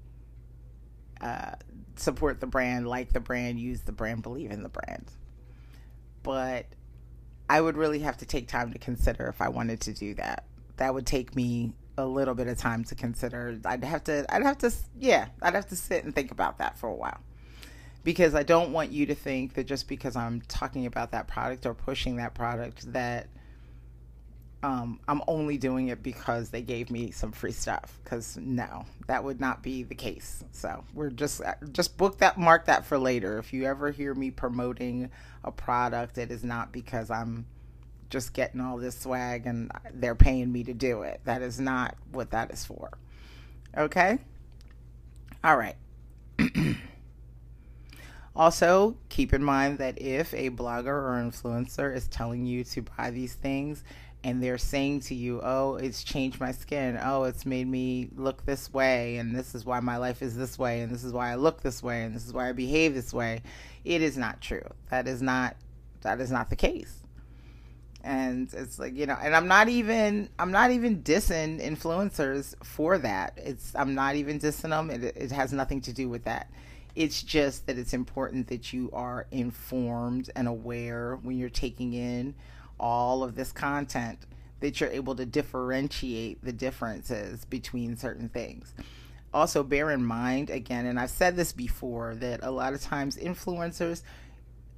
uh, 1.21 1.53
support 1.97 2.41
the 2.41 2.47
brand, 2.47 2.87
like 2.87 3.13
the 3.13 3.21
brand, 3.21 3.59
use 3.59 3.81
the 3.81 3.93
brand, 3.93 4.23
believe 4.23 4.51
in 4.51 4.63
the 4.63 4.69
brand. 4.69 5.11
But 6.23 6.67
I 7.51 7.61
would 7.61 7.77
really 7.77 8.01
have 8.01 8.19
to 8.19 8.27
take 8.27 8.49
time 8.49 8.73
to 8.73 8.79
consider 8.79 9.27
if 9.27 9.41
I 9.41 9.49
wanted 9.49 9.81
to 9.83 9.93
do 9.93 10.15
that. 10.15 10.45
That 10.77 10.95
would 10.95 11.07
take 11.07 11.35
me 11.35 11.73
a 11.97 12.07
little 12.07 12.35
bit 12.35 12.47
of 12.47 12.57
time 12.59 12.85
to 12.85 12.95
consider. 12.95 13.59
I'd 13.65 13.83
have 13.83 14.05
to, 14.05 14.25
I'd 14.33 14.45
have 14.45 14.59
to, 14.59 14.73
yeah, 14.99 15.29
I'd 15.43 15.55
have 15.55 15.67
to 15.69 15.77
sit 15.77 16.05
and 16.05 16.15
think 16.15 16.31
about 16.31 16.59
that 16.59 16.79
for 16.79 16.89
a 16.89 16.95
while. 16.95 17.19
Because 18.05 18.35
I 18.35 18.45
don't 18.45 18.73
want 18.73 18.93
you 18.93 19.07
to 19.07 19.15
think 19.15 19.55
that 19.55 19.65
just 19.65 19.89
because 19.89 20.15
I'm 20.15 20.41
talking 20.43 20.87
about 20.87 21.11
that 21.11 21.27
product 21.27 21.67
or 21.67 21.75
pushing 21.75 22.17
that 22.17 22.35
product 22.35 22.93
that 22.93 23.27
um, 24.63 24.99
I'm 25.07 25.23
only 25.29 25.57
doing 25.57 25.89
it 25.89 26.03
because 26.03 26.51
they 26.51 26.63
gave 26.63 26.91
me 26.91 27.11
some 27.13 27.31
free 27.33 27.53
stuff. 27.53 27.99
Because 28.03 28.37
no, 28.37 28.85
that 29.07 29.23
would 29.23 29.41
not 29.41 29.63
be 29.63 29.85
the 29.85 29.95
case. 29.95 30.45
So 30.53 30.85
we're 30.95 31.11
just 31.11 31.41
uh, 31.43 31.55
just 31.73 31.97
book 31.97 32.19
that, 32.19 32.39
mark 32.39 32.67
that 32.67 32.85
for 32.85 32.99
later. 32.99 33.39
If 33.39 33.53
you 33.53 33.65
ever 33.65 33.91
hear 33.91 34.15
me 34.15 34.31
promoting 34.31 35.11
a 35.45 35.53
product, 35.53 36.19
it 36.19 36.31
is 36.31 36.43
not 36.43 36.73
because 36.73 37.11
I'm 37.11 37.47
just 38.11 38.33
getting 38.33 38.61
all 38.61 38.79
this 38.79 38.99
swag 38.99 39.47
and 39.47 39.71
they're 39.95 40.15
paying 40.15 40.51
me 40.51 40.65
to 40.65 40.75
do 40.75 41.03
it. 41.03 41.21
That 41.25 41.43
is 41.43 41.61
not 41.61 41.95
what 42.11 42.31
that 42.31 42.51
is 42.51 42.65
for. 42.65 42.91
Okay. 43.77 44.19
All 45.45 45.57
right. 45.57 45.77
also, 48.37 48.97
keep 49.09 49.33
in 49.33 49.45
mind 49.45 49.79
that 49.79 50.01
if 50.01 50.35
a 50.35 50.51
blogger 50.51 50.87
or 50.87 51.23
influencer 51.23 51.95
is 51.95 52.09
telling 52.09 52.45
you 52.45 52.65
to 52.65 52.83
buy 52.83 53.11
these 53.11 53.35
things 53.35 53.85
and 54.25 54.43
they're 54.43 54.59
saying 54.59 55.01
to 55.01 55.15
you, 55.15 55.41
"Oh, 55.43 55.77
it's 55.77 56.03
changed 56.03 56.41
my 56.41 56.53
skin. 56.53 56.99
Oh, 57.03 57.25
it's 57.25 57.47
made 57.47 57.69
me 57.69 58.11
look 58.17 58.45
this 58.45 58.73
way, 58.73 59.17
and 59.17 59.35
this 59.35 59.55
is 59.55 59.65
why 59.65 59.81
my 59.81 59.97
life 59.97 60.23
is 60.23 60.37
this 60.37 60.59
way, 60.59 60.81
and 60.81 60.93
this 60.93 61.05
is 61.05 61.13
why 61.13 61.31
I 61.31 61.37
look 61.37 61.63
this 61.63 61.83
way, 61.83 62.03
and 62.03 62.15
this 62.15 62.27
is 62.27 62.33
why 62.33 62.49
I 62.49 62.53
behave 62.53 62.95
this 62.95 63.15
way." 63.15 63.43
It 63.85 64.03
is 64.03 64.17
not 64.17 64.41
true. 64.41 64.67
That 64.91 65.07
is 65.07 65.23
not 65.23 65.57
that 66.03 66.21
is 66.21 66.31
not 66.31 66.51
the 66.51 66.57
case. 66.57 66.95
And 68.05 68.53
it's 68.55 68.79
like, 68.79 68.97
you 68.97 69.07
know, 69.07 69.17
and 69.21 69.35
I'm 69.35 69.49
not 69.49 69.69
even 69.69 70.29
I'm 70.39 70.51
not 70.51 70.71
even 70.71 71.03
dissing 71.03 71.61
influencers 71.61 72.55
for 72.65 72.99
that. 72.99 73.35
It's 73.37 73.75
I'm 73.75 73.95
not 73.95 74.15
even 74.15 74.39
dissing 74.39 74.71
them. 74.71 74.91
It 74.91 75.05
it 75.17 75.31
has 75.33 75.53
nothing 75.53 75.81
to 75.83 75.93
do 75.93 76.09
with 76.09 76.25
that. 76.25 76.51
It's 76.95 77.23
just 77.23 77.67
that 77.67 77.79
it's 77.79 77.93
important 77.93 78.49
that 78.49 78.73
you 78.73 78.91
are 78.93 79.27
informed 79.31 80.31
and 80.35 80.49
aware 80.49 81.17
when 81.23 81.39
you're 81.39 81.49
taking 81.49 81.93
in 81.93 82.35
all 82.79 83.23
of 83.23 83.35
this 83.35 83.53
content 83.53 84.19
that 84.61 84.81
you're 84.81 84.91
able 84.91 85.15
to 85.15 85.25
differentiate 85.25 86.45
the 86.45 86.53
differences 86.53 87.45
between 87.45 87.97
certain 87.97 88.29
things. 88.29 88.75
Also, 89.33 89.63
bear 89.63 89.91
in 89.91 90.05
mind, 90.05 90.51
again, 90.51 90.87
and 90.87 90.99
I've 90.99 91.11
said 91.11 91.37
this 91.37 91.53
before, 91.53 92.15
that 92.17 92.41
a 92.43 92.51
lot 92.51 92.73
of 92.73 92.81
times 92.81 93.17
influencers, 93.17 94.03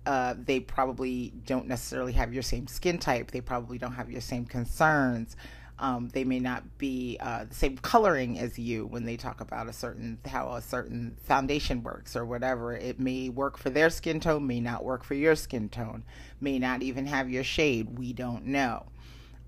uh, 0.07 0.35
they 0.37 0.61
probably 0.61 1.33
don't 1.47 1.69
necessarily 1.69 2.12
have 2.12 2.33
your 2.33 2.42
same 2.42 2.66
skin 2.66 2.99
type. 2.99 3.30
They 3.30 3.40
probably 3.40 3.78
don't 3.78 3.92
have 3.92 4.11
your 4.11 4.21
same 4.21 4.45
concerns. 4.45 5.37
Um, 5.80 6.10
they 6.10 6.25
may 6.25 6.38
not 6.38 6.76
be 6.76 7.16
uh, 7.20 7.44
the 7.44 7.54
same 7.54 7.78
coloring 7.78 8.38
as 8.38 8.58
you 8.58 8.84
when 8.87 9.06
they 9.06 9.16
talk 9.16 9.40
about 9.40 9.66
a 9.66 9.72
certain 9.72 10.18
how 10.26 10.52
a 10.52 10.60
certain 10.60 11.16
foundation 11.25 11.82
works 11.82 12.14
or 12.14 12.26
whatever. 12.26 12.75
It 12.75 13.00
may 13.00 13.30
work 13.30 13.56
for 13.56 13.70
their 13.70 13.88
skin 13.88 14.20
tone, 14.20 14.46
may 14.46 14.60
not 14.60 14.84
work 14.84 15.02
for 15.02 15.14
your 15.14 15.34
skin 15.34 15.70
tone, 15.70 16.04
may 16.38 16.58
not 16.58 16.82
even 16.82 17.06
have 17.06 17.30
your 17.30 17.44
shade. 17.44 17.99
We 17.99 18.12
don't 18.12 18.44
know. 18.44 18.87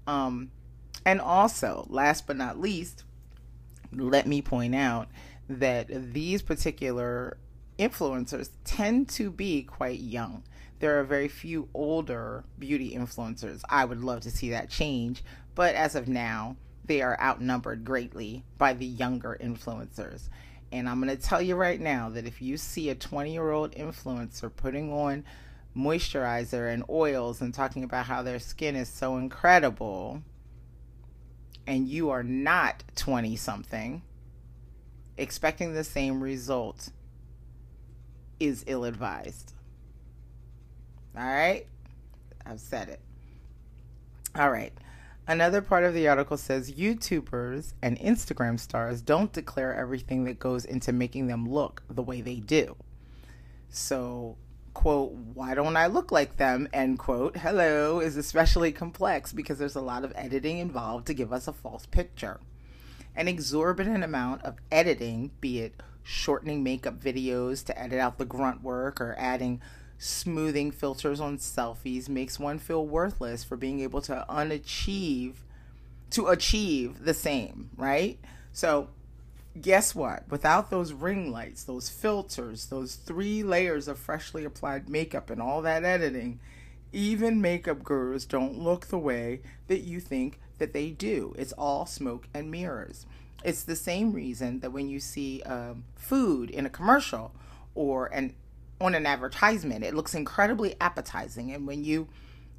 Um, 0.06 0.50
and 1.04 1.20
also, 1.20 1.86
last 1.90 2.26
but 2.26 2.36
not 2.36 2.58
least, 2.58 3.04
let 3.92 4.26
me 4.26 4.40
point 4.40 4.74
out 4.74 5.08
that 5.48 6.14
these 6.14 6.40
particular 6.40 7.36
influencers 7.78 8.50
tend 8.64 9.08
to 9.10 9.30
be 9.30 9.62
quite 9.62 10.00
young. 10.00 10.44
There 10.78 10.98
are 10.98 11.04
very 11.04 11.28
few 11.28 11.68
older 11.74 12.44
beauty 12.58 12.96
influencers. 12.96 13.62
I 13.68 13.84
would 13.84 14.02
love 14.02 14.20
to 14.22 14.30
see 14.30 14.50
that 14.50 14.68
change, 14.68 15.22
but 15.54 15.75
as 15.75 15.94
of 15.94 16.09
now, 16.09 16.56
they 16.85 17.02
are 17.02 17.21
outnumbered 17.21 17.85
greatly 17.85 18.44
by 18.59 18.73
the 18.73 18.87
younger 18.87 19.38
influencers. 19.40 20.28
And 20.71 20.88
I'm 20.88 21.00
going 21.02 21.14
to 21.14 21.23
tell 21.23 21.42
you 21.42 21.54
right 21.54 21.80
now 21.80 22.09
that 22.11 22.26
if 22.26 22.40
you 22.40 22.56
see 22.56 22.88
a 22.88 22.94
20 22.94 23.32
year 23.32 23.50
old 23.50 23.73
influencer 23.73 24.50
putting 24.54 24.92
on 24.92 25.25
moisturizer 25.76 26.73
and 26.73 26.85
oils 26.88 27.40
and 27.40 27.52
talking 27.52 27.85
about 27.85 28.06
how 28.06 28.23
their 28.23 28.38
skin 28.38 28.75
is 28.75 28.88
so 28.88 29.16
incredible, 29.16 30.23
and 31.66 31.88
you 31.88 32.11
are 32.11 32.23
not 32.23 32.82
20 32.97 33.37
something, 33.37 34.02
expecting 35.16 35.75
the 35.75 35.85
same 35.85 36.23
result 36.23 36.90
is 38.40 38.64
ill 38.66 38.85
advised. 38.85 39.52
All 41.16 41.25
right? 41.25 41.66
I've 42.44 42.61
said 42.61 42.88
it. 42.88 43.00
All 44.35 44.50
right. 44.50 44.73
Another 45.26 45.62
part 45.62 45.85
of 45.85 45.95
the 45.95 46.09
article 46.09 46.37
says 46.37 46.73
YouTubers 46.73 47.75
and 47.81 47.99
Instagram 48.00 48.59
stars 48.59 49.00
don't 49.00 49.33
declare 49.33 49.75
everything 49.75 50.25
that 50.25 50.41
goes 50.41 50.64
into 50.64 50.93
making 50.93 51.29
them 51.29 51.49
look 51.49 51.83
the 51.88 52.02
way 52.02 52.21
they 52.21 52.37
do. 52.37 52.75
So, 53.69 54.37
quote, 54.75 55.12
why 55.12 55.55
don't 55.55 55.76
I 55.76 55.87
look 55.87 56.11
like 56.11 56.38
them, 56.38 56.69
end 56.73 56.99
quote, 56.99 57.37
hello, 57.37 58.00
is 58.00 58.17
especially 58.17 58.73
complex 58.73 59.33
because 59.33 59.59
there's 59.59 59.76
a 59.76 59.81
lot 59.81 60.05
of 60.05 60.12
editing 60.17 60.59
involved 60.59 61.07
to 61.07 61.14
give 61.14 61.33
us 61.33 61.47
a 61.47 61.52
false 61.52 61.87
picture. 61.87 62.41
An 63.14 63.29
exorbitant 63.29 64.02
amount 64.02 64.43
of 64.43 64.57
editing, 64.73 65.31
be 65.41 65.61
it 65.61 65.81
shortening 66.02 66.64
makeup 66.64 67.00
videos 67.00 67.64
to 67.64 67.79
edit 67.81 68.00
out 68.00 68.19
the 68.19 68.25
grunt 68.25 68.62
work 68.62 69.00
or 69.00 69.14
adding 69.17 69.61
smoothing 70.02 70.73
filters 70.73 71.21
on 71.21 71.38
selfies 71.38 72.09
makes 72.09 72.37
one 72.37 72.59
feel 72.59 72.85
worthless 72.85 73.44
for 73.44 73.56
being 73.56 73.78
able 73.78 74.00
to 74.00 74.26
unachieve 74.28 75.35
to 76.11 76.26
achieve 76.26 77.04
the 77.04 77.14
same, 77.14 77.71
right? 77.76 78.18
So 78.52 78.88
guess 79.61 79.94
what? 79.94 80.28
Without 80.28 80.71
those 80.71 80.92
ring 80.92 81.30
lights, 81.30 81.62
those 81.62 81.88
filters, 81.88 82.66
those 82.66 82.97
three 82.97 83.44
layers 83.44 83.87
of 83.87 83.97
freshly 83.97 84.44
applied 84.44 84.88
makeup 84.88 85.30
and 85.30 85.40
all 85.40 85.62
that 85.62 85.85
editing, 85.85 86.40
even 86.92 87.40
makeup 87.40 87.85
gurus 87.85 88.25
don't 88.25 88.59
look 88.59 88.87
the 88.87 88.99
way 88.99 89.40
that 89.68 89.82
you 89.82 90.00
think 90.00 90.40
that 90.59 90.73
they 90.73 90.90
do. 90.90 91.32
It's 91.38 91.52
all 91.52 91.87
smoke 91.87 92.26
and 92.35 92.50
mirrors. 92.50 93.06
It's 93.44 93.62
the 93.62 93.76
same 93.76 94.12
reason 94.12 94.59
that 94.61 94.73
when 94.73 94.88
you 94.88 94.99
see 94.99 95.42
um, 95.42 95.85
food 95.94 96.50
in 96.50 96.66
a 96.66 96.71
commercial 96.71 97.32
or 97.76 98.06
an 98.06 98.35
on 98.82 98.94
an 98.94 99.06
advertisement, 99.06 99.84
it 99.84 99.94
looks 99.94 100.14
incredibly 100.14 100.74
appetizing, 100.80 101.52
and 101.52 101.66
when 101.66 101.84
you 101.84 102.08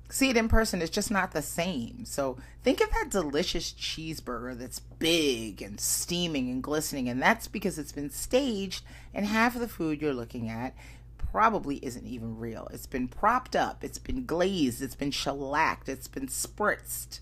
see 0.10 0.30
it 0.30 0.38
in 0.38 0.48
person, 0.48 0.82
it's 0.82 0.92
just 0.92 1.10
not 1.12 1.32
the 1.32 1.42
same. 1.42 2.06
So 2.06 2.38
think 2.64 2.82
of 2.82 2.90
that 2.92 3.10
delicious 3.10 3.72
cheeseburger 3.72 4.58
that's 4.58 4.80
big 4.80 5.62
and 5.62 5.80
steaming 5.80 6.50
and 6.50 6.62
glistening, 6.62 7.10
and 7.10 7.22
that's 7.22 7.48
because 7.48 7.80
it's 7.80 7.92
been 7.92 8.10
staged, 8.10 8.84
and 9.14 9.26
half 9.26 9.56
of 9.56 9.62
the 9.62 9.68
food 9.68 10.02
you're 10.02 10.14
looking 10.14 10.50
at 10.50 10.76
probably 11.18 11.78
isn't 11.78 12.06
even 12.06 12.38
real. 12.38 12.68
It's 12.72 12.86
been 12.86 13.08
propped 13.08 13.56
up, 13.56 13.84
it's 13.84 13.98
been 13.98 14.26
glazed, 14.26 14.82
it's 14.82 14.96
been 14.96 15.12
shellacked, 15.12 15.90
it's 15.90 16.08
been 16.08 16.28
spritzed. 16.28 17.20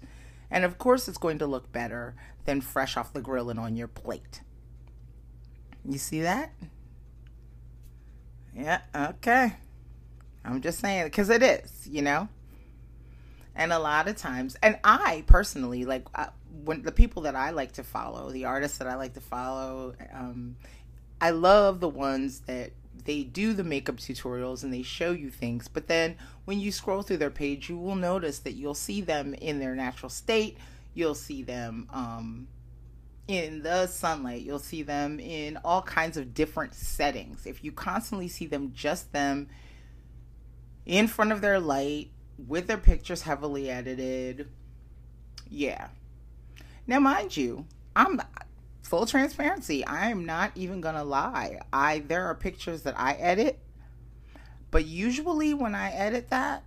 And 0.50 0.66
of 0.66 0.78
course, 0.78 1.08
it's 1.08 1.18
going 1.18 1.40
to 1.40 1.48
look 1.48 1.72
better 1.72 2.14
than 2.44 2.60
fresh 2.60 2.98
off 2.98 3.14
the 3.14 3.22
grill 3.22 3.50
and 3.50 3.60
on 3.60 3.78
your 3.78 3.88
plate. 3.88 4.42
You 5.86 5.98
see 5.98 6.20
that? 6.22 6.52
Yeah, 8.56 8.82
okay. 8.96 9.54
I'm 10.44 10.62
just 10.62 10.80
saying, 10.80 11.06
because 11.06 11.30
it 11.30 11.44
is, 11.44 11.88
you 11.88 12.02
know? 12.02 12.28
And 13.56 13.72
a 13.74 13.80
lot 13.80 14.08
of 14.08 14.16
times, 14.16 14.58
and 14.64 14.80
I 14.84 15.24
personally, 15.28 15.86
like, 15.86 16.06
uh, 16.16 16.28
when 16.64 16.84
the 16.84 16.92
people 16.92 17.24
that 17.24 17.36
I 17.36 17.52
like 17.52 17.74
to 17.74 17.84
follow, 17.84 18.32
the 18.32 18.46
artists 18.46 18.78
that 18.78 18.88
I 18.88 18.96
like 18.96 19.14
to 19.14 19.22
follow, 19.22 19.94
um, 20.14 20.56
I 21.20 21.32
love 21.32 21.80
the 21.80 21.90
ones 21.90 22.42
that 22.42 22.72
they 23.06 23.24
do 23.24 23.54
the 23.54 23.64
makeup 23.64 23.98
tutorials 23.98 24.64
and 24.64 24.74
they 24.74 24.84
show 24.84 25.12
you 25.12 25.30
things. 25.30 25.68
But 25.68 25.88
then 25.88 26.16
when 26.46 26.60
you 26.60 26.72
scroll 26.72 27.02
through 27.02 27.18
their 27.18 27.30
page, 27.30 27.70
you 27.70 27.78
will 27.78 27.96
notice 27.96 28.40
that 28.40 28.54
you'll 28.54 28.74
see 28.74 29.02
them 29.02 29.34
in 29.36 29.60
their 29.60 29.76
natural 29.76 30.10
state. 30.10 30.58
You'll 30.94 31.16
see 31.16 31.44
them 31.44 31.88
um, 31.92 32.48
in 33.28 33.64
the 33.64 33.88
sunlight. 33.88 34.42
You'll 34.42 34.60
see 34.60 34.84
them 34.84 35.20
in 35.20 35.58
all 35.64 35.82
kinds 35.82 36.18
of 36.18 36.34
different 36.34 36.74
settings. 36.74 37.46
If 37.46 37.64
you 37.64 37.72
constantly 37.72 38.28
see 38.28 38.46
them, 38.46 38.72
just 38.74 39.14
them 39.14 39.50
in 40.86 41.08
front 41.08 41.32
of 41.32 41.42
their 41.42 41.60
light 41.60 42.12
with 42.48 42.68
their 42.68 42.78
pictures 42.78 43.22
heavily 43.22 43.70
edited, 43.70 44.50
yeah. 45.50 45.90
Now, 46.88 47.00
mind 47.00 47.38
you, 47.38 47.66
I'm 47.96 48.22
full 48.82 49.06
transparency. 49.06 49.86
I 49.86 50.10
am 50.10 50.26
not 50.26 50.52
even 50.56 50.82
gonna 50.82 51.04
lie. 51.04 51.62
I 51.72 52.00
there 52.00 52.26
are 52.26 52.36
pictures 52.36 52.82
that 52.84 53.00
I 53.00 53.14
edit, 53.14 53.60
but 54.72 54.86
usually 54.86 55.54
when 55.54 55.76
I 55.76 55.92
edit 55.92 56.30
that, 56.30 56.64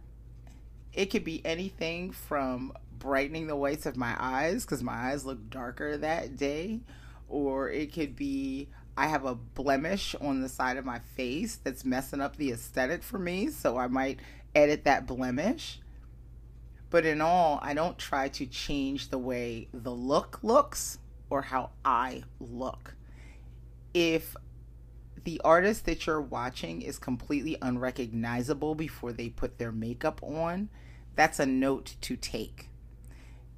it 0.93 1.07
could 1.07 1.25
be 1.25 1.45
anything 1.45 2.13
from 2.13 2.73
brightening 3.05 3.47
the 3.47 3.55
whites 3.55 3.85
of 3.85 3.99
my 3.99 4.17
eyes 4.19 4.65
because 4.65 4.83
my 4.83 5.11
eyes 5.11 5.27
look 5.27 5.51
darker 5.51 5.99
that 5.99 6.37
day, 6.37 6.81
or 7.29 7.71
it 7.71 7.93
could 7.93 8.17
be 8.17 8.71
I 8.97 9.09
have 9.09 9.27
a 9.27 9.35
blemish 9.35 10.15
on 10.23 10.41
the 10.41 10.49
side 10.49 10.79
of 10.79 10.87
my 10.87 11.01
face 11.15 11.57
that's 11.57 11.85
messing 11.85 12.23
up 12.23 12.37
the 12.37 12.51
aesthetic 12.51 13.03
for 13.03 13.19
me, 13.19 13.49
so 13.49 13.77
I 13.77 13.89
might 13.89 14.21
edit 14.55 14.85
that 14.85 15.07
blemish. 15.07 15.81
But 16.89 17.05
in 17.05 17.21
all, 17.21 17.59
I 17.61 17.75
don't 17.75 17.99
try 17.99 18.29
to 18.31 18.47
change 18.47 19.11
the 19.11 19.19
way 19.19 19.69
the 19.75 19.93
look 19.93 20.39
looks 20.43 20.99
or 21.29 21.43
how 21.43 21.73
I 21.85 22.23
look. 22.41 22.95
If 23.93 24.35
the 25.25 25.43
artist 25.45 25.85
that 25.85 26.07
you're 26.07 26.23
watching 26.23 26.81
is 26.81 26.99
completely 26.99 27.59
unrecognizable 27.61 28.75
before 28.75 29.13
they 29.13 29.29
put 29.29 29.59
their 29.59 29.73
makeup 29.73 30.23
on, 30.23 30.71
that's 31.17 31.39
a 31.39 31.47
note 31.47 31.97
to 32.01 32.17
take. 32.17 32.69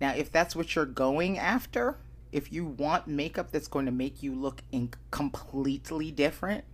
Now, 0.01 0.15
if 0.15 0.31
that's 0.31 0.55
what 0.55 0.75
you're 0.75 0.85
going 0.85 1.39
after, 1.39 1.99
if 2.33 2.53
you 2.53 2.65
want 2.65 3.07
makeup 3.07 3.51
that's 3.51 3.69
going 3.69 3.87
to 3.87 3.93
make 3.93 4.23
you 4.23 4.35
look 4.35 4.63
in 4.71 4.91
completely 5.11 6.11
different, 6.11 6.65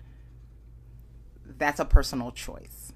that's 1.46 1.78
a 1.78 1.84
personal 1.84 2.32
choice. 2.32 2.92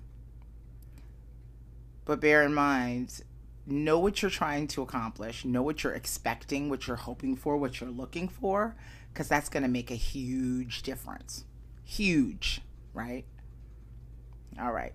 But 2.04 2.20
bear 2.20 2.42
in 2.42 2.54
mind, 2.54 3.22
know 3.66 3.98
what 3.98 4.22
you're 4.22 4.30
trying 4.30 4.68
to 4.68 4.82
accomplish, 4.82 5.44
know 5.44 5.62
what 5.62 5.82
you're 5.82 5.92
expecting, 5.92 6.68
what 6.68 6.86
you're 6.86 6.96
hoping 6.96 7.36
for, 7.36 7.56
what 7.56 7.80
you're 7.80 7.90
looking 7.90 8.28
for, 8.28 8.76
because 9.12 9.28
that's 9.28 9.48
going 9.48 9.62
to 9.62 9.68
make 9.68 9.90
a 9.90 9.96
huge 9.96 10.82
difference. 10.82 11.44
Huge, 11.84 12.60
right? 12.94 13.24
All 14.60 14.72
right. 14.72 14.94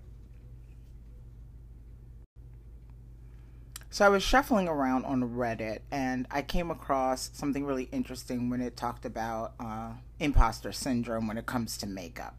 So 3.94 4.06
I 4.06 4.10
was 4.10 4.24
shuffling 4.24 4.70
around 4.70 5.04
on 5.04 5.22
Reddit 5.36 5.80
and 5.92 6.26
I 6.32 6.44
came 6.44 6.72
across 6.72 7.30
something 7.34 7.66
really 7.66 7.90
interesting 7.92 8.50
when 8.50 8.62
it 8.62 8.78
talked 8.78 9.04
about 9.04 9.52
uh, 9.60 9.92
imposter 10.18 10.72
syndrome 10.72 11.28
when 11.28 11.38
it 11.38 11.46
comes 11.46 11.78
to 11.80 11.88
makeup. 11.88 12.38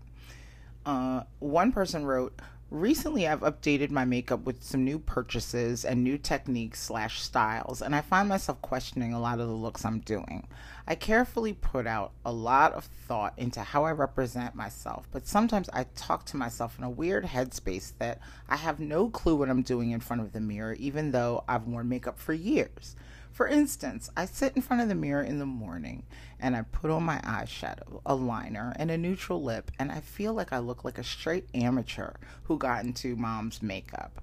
Uh, 0.87 1.25
one 1.41 1.71
person 1.71 2.07
wrote, 2.07 2.41
Recently, 2.73 3.29
I've 3.29 3.41
updated 3.41 3.91
my 3.91 4.07
makeup 4.07 4.47
with 4.47 4.63
some 4.65 4.83
new 4.83 4.99
purchases 4.99 5.85
and 5.85 6.03
new 6.03 6.17
techniques 6.17 6.81
slash 6.81 7.21
styles, 7.21 7.83
and 7.83 7.95
I 7.95 8.01
find 8.01 8.31
myself 8.31 8.63
questioning 8.63 9.13
a 9.13 9.21
lot 9.21 9.41
of 9.41 9.47
the 9.47 9.53
looks 9.53 9.85
I'm 9.85 9.99
doing. 9.99 10.49
I 10.89 10.95
carefully 10.95 11.53
put 11.53 11.87
out 11.87 12.13
a 12.25 12.33
lot 12.33 12.73
of 12.73 12.85
thought 12.85 13.35
into 13.37 13.61
how 13.61 13.85
I 13.85 13.93
represent 13.93 14.55
myself, 14.55 15.07
but 15.13 15.27
sometimes 15.27 15.69
I 15.75 15.85
talk 15.95 16.25
to 16.27 16.39
myself 16.39 16.79
in 16.79 16.85
a 16.85 16.89
weird 16.89 17.27
headspace 17.27 17.93
that 17.99 18.21
I 18.49 18.57
have 18.57 18.81
no 18.81 19.11
clue 19.11 19.37
what 19.37 19.51
I'm 19.51 19.61
doing 19.61 19.91
in 19.91 20.01
front 20.01 20.23
of 20.23 20.33
the 20.33 20.41
mirror, 20.41 20.73
even 20.79 21.11
though 21.11 21.45
I've 21.47 21.67
worn 21.67 21.91
makeup 21.91 22.19
for 22.19 22.33
years. 22.33 22.97
For 23.33 23.49
instance, 23.49 24.11
I 24.15 24.27
sit 24.27 24.55
in 24.55 24.63
front 24.63 24.83
of 24.83 24.89
the 24.89 24.95
mirror 24.95 25.23
in 25.23 25.39
the 25.39 25.47
morning 25.47 26.05
and 26.39 26.55
I 26.55 26.63
put 26.63 26.91
on 26.91 27.03
my 27.03 27.19
eyeshadow, 27.21 28.03
a 28.05 28.15
liner, 28.15 28.75
and 28.77 28.91
a 28.91 28.99
neutral 28.99 29.43
lip, 29.43 29.71
and 29.79 29.91
I 29.91 30.01
feel 30.01 30.35
like 30.35 30.53
I 30.53 30.59
look 30.59 30.85
like 30.85 30.99
a 30.99 31.05
straight 31.05 31.49
amateur 31.55 32.13
who 32.45 32.59
got 32.59 32.85
into 32.85 33.17
mom's 33.17 33.63
makeup. 33.63 34.21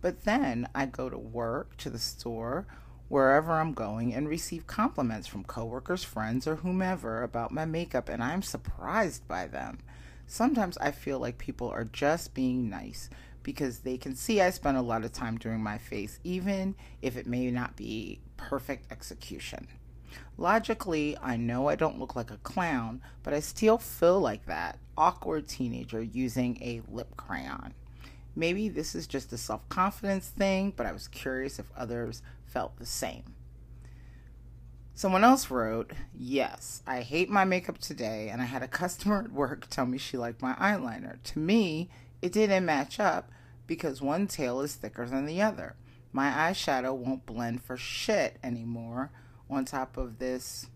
But 0.00 0.24
then 0.24 0.68
I 0.74 0.86
go 0.86 1.10
to 1.10 1.18
work, 1.18 1.76
to 1.78 1.90
the 1.90 1.98
store, 1.98 2.66
wherever 3.08 3.52
I'm 3.52 3.72
going, 3.72 4.14
and 4.14 4.28
receive 4.28 4.66
compliments 4.68 5.26
from 5.26 5.44
coworkers, 5.44 6.04
friends, 6.04 6.46
or 6.46 6.56
whomever 6.56 7.22
about 7.22 7.50
my 7.50 7.64
makeup, 7.64 8.08
and 8.08 8.22
I'm 8.22 8.42
surprised 8.42 9.26
by 9.26 9.48
them. 9.48 9.78
Sometimes 10.26 10.78
I 10.78 10.92
feel 10.92 11.18
like 11.18 11.36
people 11.36 11.68
are 11.68 11.84
just 11.84 12.32
being 12.32 12.70
nice 12.70 13.10
because 13.42 13.80
they 13.80 13.96
can 13.96 14.14
see 14.14 14.40
I 14.40 14.50
spend 14.50 14.76
a 14.76 14.82
lot 14.82 15.04
of 15.04 15.12
time 15.12 15.38
doing 15.38 15.62
my 15.62 15.78
face, 15.78 16.18
even 16.24 16.74
if 17.00 17.16
it 17.16 17.26
may 17.26 17.50
not 17.50 17.76
be 17.76 18.20
perfect 18.36 18.90
execution. 18.90 19.68
Logically, 20.36 21.16
I 21.22 21.36
know 21.36 21.68
I 21.68 21.76
don't 21.76 21.98
look 21.98 22.16
like 22.16 22.30
a 22.30 22.38
clown, 22.38 23.02
but 23.22 23.34
I 23.34 23.40
still 23.40 23.78
feel 23.78 24.20
like 24.20 24.46
that 24.46 24.78
awkward 24.96 25.48
teenager 25.48 26.02
using 26.02 26.58
a 26.62 26.82
lip 26.90 27.16
crayon. 27.16 27.74
Maybe 28.34 28.68
this 28.68 28.94
is 28.94 29.06
just 29.06 29.32
a 29.32 29.38
self 29.38 29.68
confidence 29.68 30.28
thing, 30.28 30.72
but 30.76 30.86
I 30.86 30.92
was 30.92 31.08
curious 31.08 31.58
if 31.58 31.66
others 31.76 32.22
felt 32.46 32.76
the 32.76 32.86
same. 32.86 33.34
Someone 34.94 35.24
else 35.24 35.50
wrote, 35.50 35.92
Yes, 36.14 36.82
I 36.86 37.00
hate 37.00 37.30
my 37.30 37.44
makeup 37.44 37.78
today, 37.78 38.28
and 38.30 38.40
I 38.42 38.46
had 38.46 38.62
a 38.62 38.68
customer 38.68 39.22
at 39.24 39.32
work 39.32 39.66
tell 39.68 39.86
me 39.86 39.98
she 39.98 40.16
liked 40.16 40.42
my 40.42 40.54
eyeliner. 40.54 41.22
To 41.22 41.38
me, 41.38 41.90
it 42.22 42.32
didn't 42.32 42.64
match 42.64 42.98
up 42.98 43.30
because 43.66 44.00
one 44.00 44.26
tail 44.26 44.60
is 44.60 44.74
thicker 44.74 45.06
than 45.06 45.26
the 45.26 45.42
other. 45.42 45.74
My 46.12 46.30
eyeshadow 46.30 46.94
won't 46.94 47.26
blend 47.26 47.62
for 47.62 47.76
shit 47.76 48.38
anymore 48.42 49.10
on 49.50 49.64
top 49.64 49.96
of 49.96 50.18
this 50.18 50.66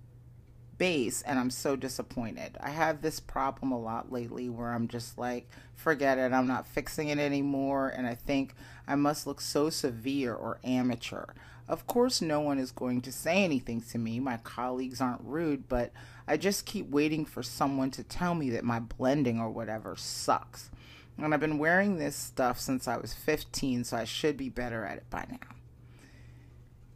base, 0.78 1.22
and 1.22 1.38
I'm 1.38 1.50
so 1.50 1.76
disappointed. 1.76 2.56
I 2.61 2.70
have 2.70 3.00
this 3.00 3.20
problem 3.20 3.72
a 3.72 3.78
lot 3.78 4.12
lately 4.12 4.48
where 4.48 4.72
I'm 4.72 4.88
just 4.88 5.18
like, 5.18 5.48
forget 5.74 6.18
it, 6.18 6.32
I'm 6.32 6.46
not 6.46 6.66
fixing 6.66 7.09
it 7.09 7.18
anymore, 7.18 7.88
and 7.88 8.06
I 8.06 8.14
think 8.14 8.54
I 8.87 8.94
must 8.94 9.26
look 9.26 9.40
so 9.40 9.70
severe 9.70 10.35
or 10.35 10.59
amateur. 10.64 11.26
Of 11.68 11.87
course, 11.87 12.22
no 12.22 12.40
one 12.40 12.59
is 12.59 12.70
going 12.70 13.00
to 13.02 13.12
say 13.12 13.42
anything 13.42 13.80
to 13.82 13.98
me. 13.98 14.20
My 14.20 14.37
colleagues 14.38 15.00
aren't 15.00 15.24
rude, 15.24 15.68
but 15.68 15.92
I 16.28 16.37
just 16.37 16.64
keep 16.64 16.88
waiting 16.88 17.24
for 17.24 17.42
someone 17.42 17.90
to 17.92 18.04
tell 18.04 18.35
me 18.35 18.50
that 18.50 18.64
my 18.64 18.78
blending 18.78 19.40
or 19.40 19.50
whatever 19.50 19.96
sucks. 19.96 20.70
And 21.18 21.33
I've 21.33 21.40
been 21.40 21.59
wearing 21.59 21.98
this 21.98 22.14
stuff 22.14 22.61
since 22.61 22.87
I 22.87 22.96
was 22.96 23.14
15, 23.14 23.85
so 23.85 23.96
I 23.96 24.05
should 24.05 24.37
be 24.37 24.48
better 24.48 24.85
at 24.85 24.98
it 24.98 25.11
by 25.11 25.26
now. 25.31 25.57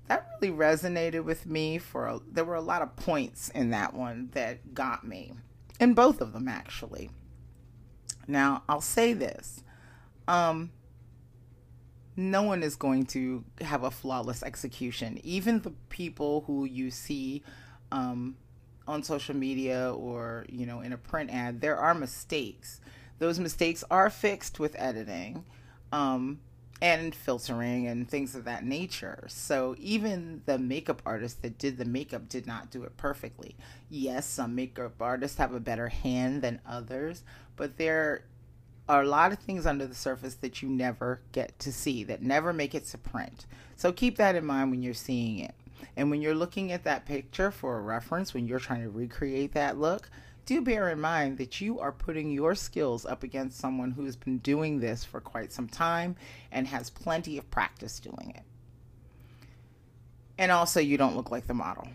That 0.09 0.27
really 0.41 0.55
resonated 0.55 1.25
with 1.25 1.47
me 1.47 1.79
for 1.79 2.07
a, 2.07 2.21
there 2.31 2.45
were 2.45 2.57
a 2.57 2.61
lot 2.61 2.83
of 2.83 2.97
points 2.97 3.49
in 3.51 3.71
that 3.71 3.95
one 3.95 4.31
that 4.33 4.75
got 4.75 5.07
me. 5.07 5.33
In 5.79 5.95
both 5.95 6.21
of 6.21 6.33
them 6.33 6.49
actually. 6.49 7.11
Now, 8.27 8.63
I'll 8.69 8.81
say 8.81 9.13
this. 9.13 9.63
Um 10.29 10.73
no 12.21 12.43
one 12.43 12.63
is 12.63 12.77
going 12.77 13.07
to 13.07 13.45
have 13.61 13.83
a 13.83 13.91
flawless 13.91 14.43
execution. 14.43 15.19
Even 15.25 15.61
the 15.61 15.71
people 15.89 16.43
who 16.47 16.65
you 16.65 16.91
see 16.91 17.43
um, 17.91 18.37
on 18.87 19.03
social 19.03 19.35
media 19.35 19.93
or 19.95 20.45
you 20.49 20.67
know 20.67 20.81
in 20.81 20.93
a 20.93 20.99
print 20.99 21.31
ad, 21.31 21.61
there 21.61 21.77
are 21.77 21.95
mistakes. 21.95 22.81
Those 23.21 23.39
mistakes 23.39 23.85
are 23.91 24.11
fixed 24.11 24.59
with 24.59 24.75
editing 24.79 25.45
um, 25.93 26.41
and 26.81 27.15
filtering 27.15 27.87
and 27.87 28.09
things 28.09 28.35
of 28.35 28.45
that 28.47 28.65
nature. 28.65 29.27
So 29.29 29.77
even 29.79 30.41
the 30.47 30.59
makeup 30.59 31.03
artist 31.05 31.43
that 31.43 31.59
did 31.59 31.77
the 31.77 31.85
makeup 31.85 32.31
did 32.31 32.47
not 32.47 32.71
do 32.71 32.83
it 32.83 32.97
perfectly. 32.97 33.57
Yes, 33.91 34.27
some 34.27 34.55
makeup 34.55 34.95
artists 35.01 35.37
have 35.37 35.55
a 35.55 35.61
better 35.61 35.89
hand 35.89 36.41
than 36.41 36.61
others, 36.67 37.23
but 37.57 37.77
there 37.77 38.23
are 38.89 39.03
a 39.03 39.07
lot 39.07 39.33
of 39.33 39.39
things 39.39 39.67
under 39.67 39.87
the 39.87 39.95
surface 39.95 40.35
that 40.37 40.63
you 40.63 40.71
never 40.71 41.21
get 41.33 41.59
to 41.59 41.71
see, 41.71 42.03
that 42.05 42.23
never 42.23 42.55
make 42.55 42.75
it 42.75 42.87
to 42.87 42.99
print. 42.99 43.45
So 43.77 43.93
keep 43.93 44.17
that 44.17 44.35
in 44.35 44.47
mind 44.47 44.71
when 44.71 44.83
you're 44.83 44.95
seeing 44.95 45.41
it. 45.41 45.55
And 45.95 46.11
when 46.11 46.23
you're 46.23 46.35
looking 46.35 46.73
at 46.73 46.85
that 46.85 47.05
picture 47.05 47.51
for 47.51 47.77
a 47.77 47.83
reference, 47.83 48.33
when 48.33 48.47
you're 48.47 48.59
trying 48.59 48.83
to 48.83 48.91
recreate 48.91 49.53
that 49.53 49.79
look, 49.79 50.09
do 50.47 50.61
bear 50.61 50.89
in 50.91 51.01
mind 51.01 51.39
that 51.39 51.61
you 51.61 51.81
are 51.81 51.93
putting 51.93 52.31
your 52.31 52.55
skills 52.55 53.07
up 53.07 53.23
against 53.23 53.59
someone 53.59 53.91
who's 53.93 54.17
been 54.17 54.39
doing 54.39 54.81
this 54.81 55.05
for 55.05 55.21
quite 55.21 55.53
some 55.53 55.69
time 55.69 56.17
and 56.51 56.67
has 56.67 56.91
plenty 56.91 57.39
of 57.39 57.51
practice 57.51 58.01
doing 58.01 58.33
it. 58.37 58.43
And 60.39 60.51
also, 60.51 60.81
you 60.81 60.97
don't 60.97 61.17
look 61.17 61.31
like 61.31 61.47
the 61.47 61.55
model. 61.55 61.89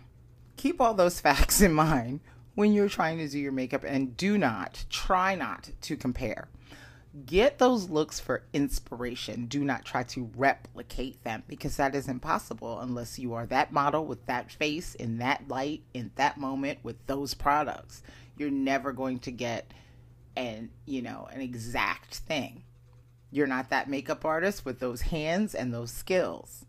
Keep 0.58 0.80
all 0.80 0.94
those 0.94 1.20
facts 1.22 1.62
in 1.62 1.74
mind 1.74 2.20
when 2.56 2.74
you're 2.74 2.90
trying 2.90 3.18
to 3.18 3.28
do 3.28 3.38
your 3.38 3.52
makeup 3.52 3.84
and 3.86 4.16
do 4.16 4.38
not, 4.38 4.86
try 4.90 5.36
not 5.36 5.72
to 5.82 5.98
compare. 5.98 6.48
Get 7.26 7.60
those 7.60 7.90
looks 7.90 8.20
for 8.20 8.44
inspiration. 8.52 9.46
Do 9.46 9.64
not 9.64 9.86
try 9.86 10.04
to 10.04 10.30
replicate 10.36 11.24
them 11.24 11.44
because 11.48 11.78
that 11.78 11.96
is 11.96 12.10
impossible 12.10 12.80
unless 12.82 13.18
you 13.18 13.34
are 13.34 13.46
that 13.46 13.72
model 13.72 14.06
with 14.06 14.26
that 14.26 14.52
face 14.52 14.96
in 14.96 15.18
that 15.20 15.48
light 15.48 15.84
in 15.94 16.12
that 16.16 16.38
moment 16.38 16.80
with 16.84 16.98
those 17.08 17.34
products. 17.34 18.04
You're 18.38 18.52
never 18.52 18.92
going 18.92 19.20
to 19.20 19.32
get 19.32 19.72
an, 20.36 20.70
you 20.86 21.02
know, 21.02 21.28
an 21.32 21.42
exact 21.42 22.16
thing. 22.16 22.64
You're 23.32 23.48
not 23.48 23.70
that 23.70 23.90
makeup 23.90 24.26
artist 24.26 24.66
with 24.66 24.80
those 24.80 25.02
hands 25.02 25.56
and 25.56 25.74
those 25.74 25.92
skills. 25.92 26.66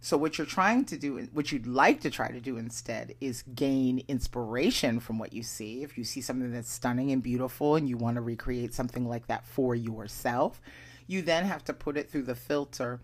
So, 0.00 0.16
what 0.16 0.38
you're 0.38 0.46
trying 0.46 0.84
to 0.86 0.96
do, 0.96 1.28
what 1.32 1.50
you'd 1.50 1.66
like 1.66 2.00
to 2.02 2.10
try 2.10 2.30
to 2.30 2.40
do 2.40 2.56
instead, 2.56 3.14
is 3.20 3.42
gain 3.54 4.04
inspiration 4.06 5.00
from 5.00 5.18
what 5.18 5.32
you 5.32 5.42
see. 5.42 5.82
If 5.82 5.98
you 5.98 6.04
see 6.04 6.20
something 6.20 6.52
that's 6.52 6.70
stunning 6.70 7.10
and 7.10 7.22
beautiful 7.22 7.74
and 7.74 7.88
you 7.88 7.96
want 7.96 8.14
to 8.14 8.20
recreate 8.20 8.74
something 8.74 9.08
like 9.08 9.26
that 9.26 9.44
for 9.44 9.74
yourself, 9.74 10.60
you 11.08 11.22
then 11.22 11.44
have 11.46 11.64
to 11.64 11.72
put 11.72 11.96
it 11.96 12.08
through 12.08 12.22
the 12.22 12.36
filter 12.36 13.00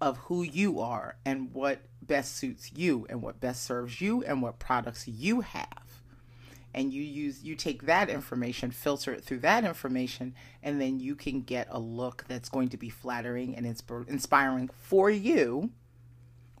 of 0.00 0.18
who 0.18 0.42
you 0.42 0.80
are 0.80 1.16
and 1.24 1.54
what 1.54 1.80
best 2.02 2.36
suits 2.36 2.72
you 2.74 3.06
and 3.08 3.22
what 3.22 3.40
best 3.40 3.64
serves 3.64 4.00
you 4.00 4.22
and 4.24 4.42
what 4.42 4.58
products 4.58 5.06
you 5.08 5.40
have 5.40 5.85
and 6.74 6.92
you 6.92 7.02
use 7.02 7.42
you 7.42 7.54
take 7.54 7.86
that 7.86 8.10
information 8.10 8.70
filter 8.70 9.12
it 9.12 9.24
through 9.24 9.38
that 9.38 9.64
information 9.64 10.34
and 10.62 10.80
then 10.80 11.00
you 11.00 11.14
can 11.14 11.40
get 11.40 11.66
a 11.70 11.78
look 11.78 12.24
that's 12.28 12.48
going 12.48 12.68
to 12.68 12.76
be 12.76 12.90
flattering 12.90 13.56
and 13.56 13.66
insp- 13.66 14.08
inspiring 14.08 14.68
for 14.78 15.08
you 15.08 15.70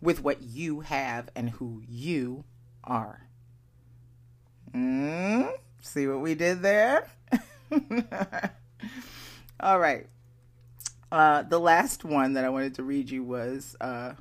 with 0.00 0.22
what 0.22 0.42
you 0.42 0.80
have 0.80 1.28
and 1.34 1.50
who 1.50 1.82
you 1.88 2.44
are. 2.84 3.26
Mm, 4.74 5.50
see 5.80 6.06
what 6.06 6.20
we 6.20 6.34
did 6.34 6.62
there? 6.62 7.08
All 9.60 9.78
right. 9.78 10.06
Uh, 11.10 11.42
the 11.42 11.58
last 11.58 12.04
one 12.04 12.34
that 12.34 12.44
i 12.44 12.48
wanted 12.48 12.74
to 12.74 12.82
read 12.82 13.08
you 13.10 13.22
was 13.22 13.76
uh, 13.80 14.12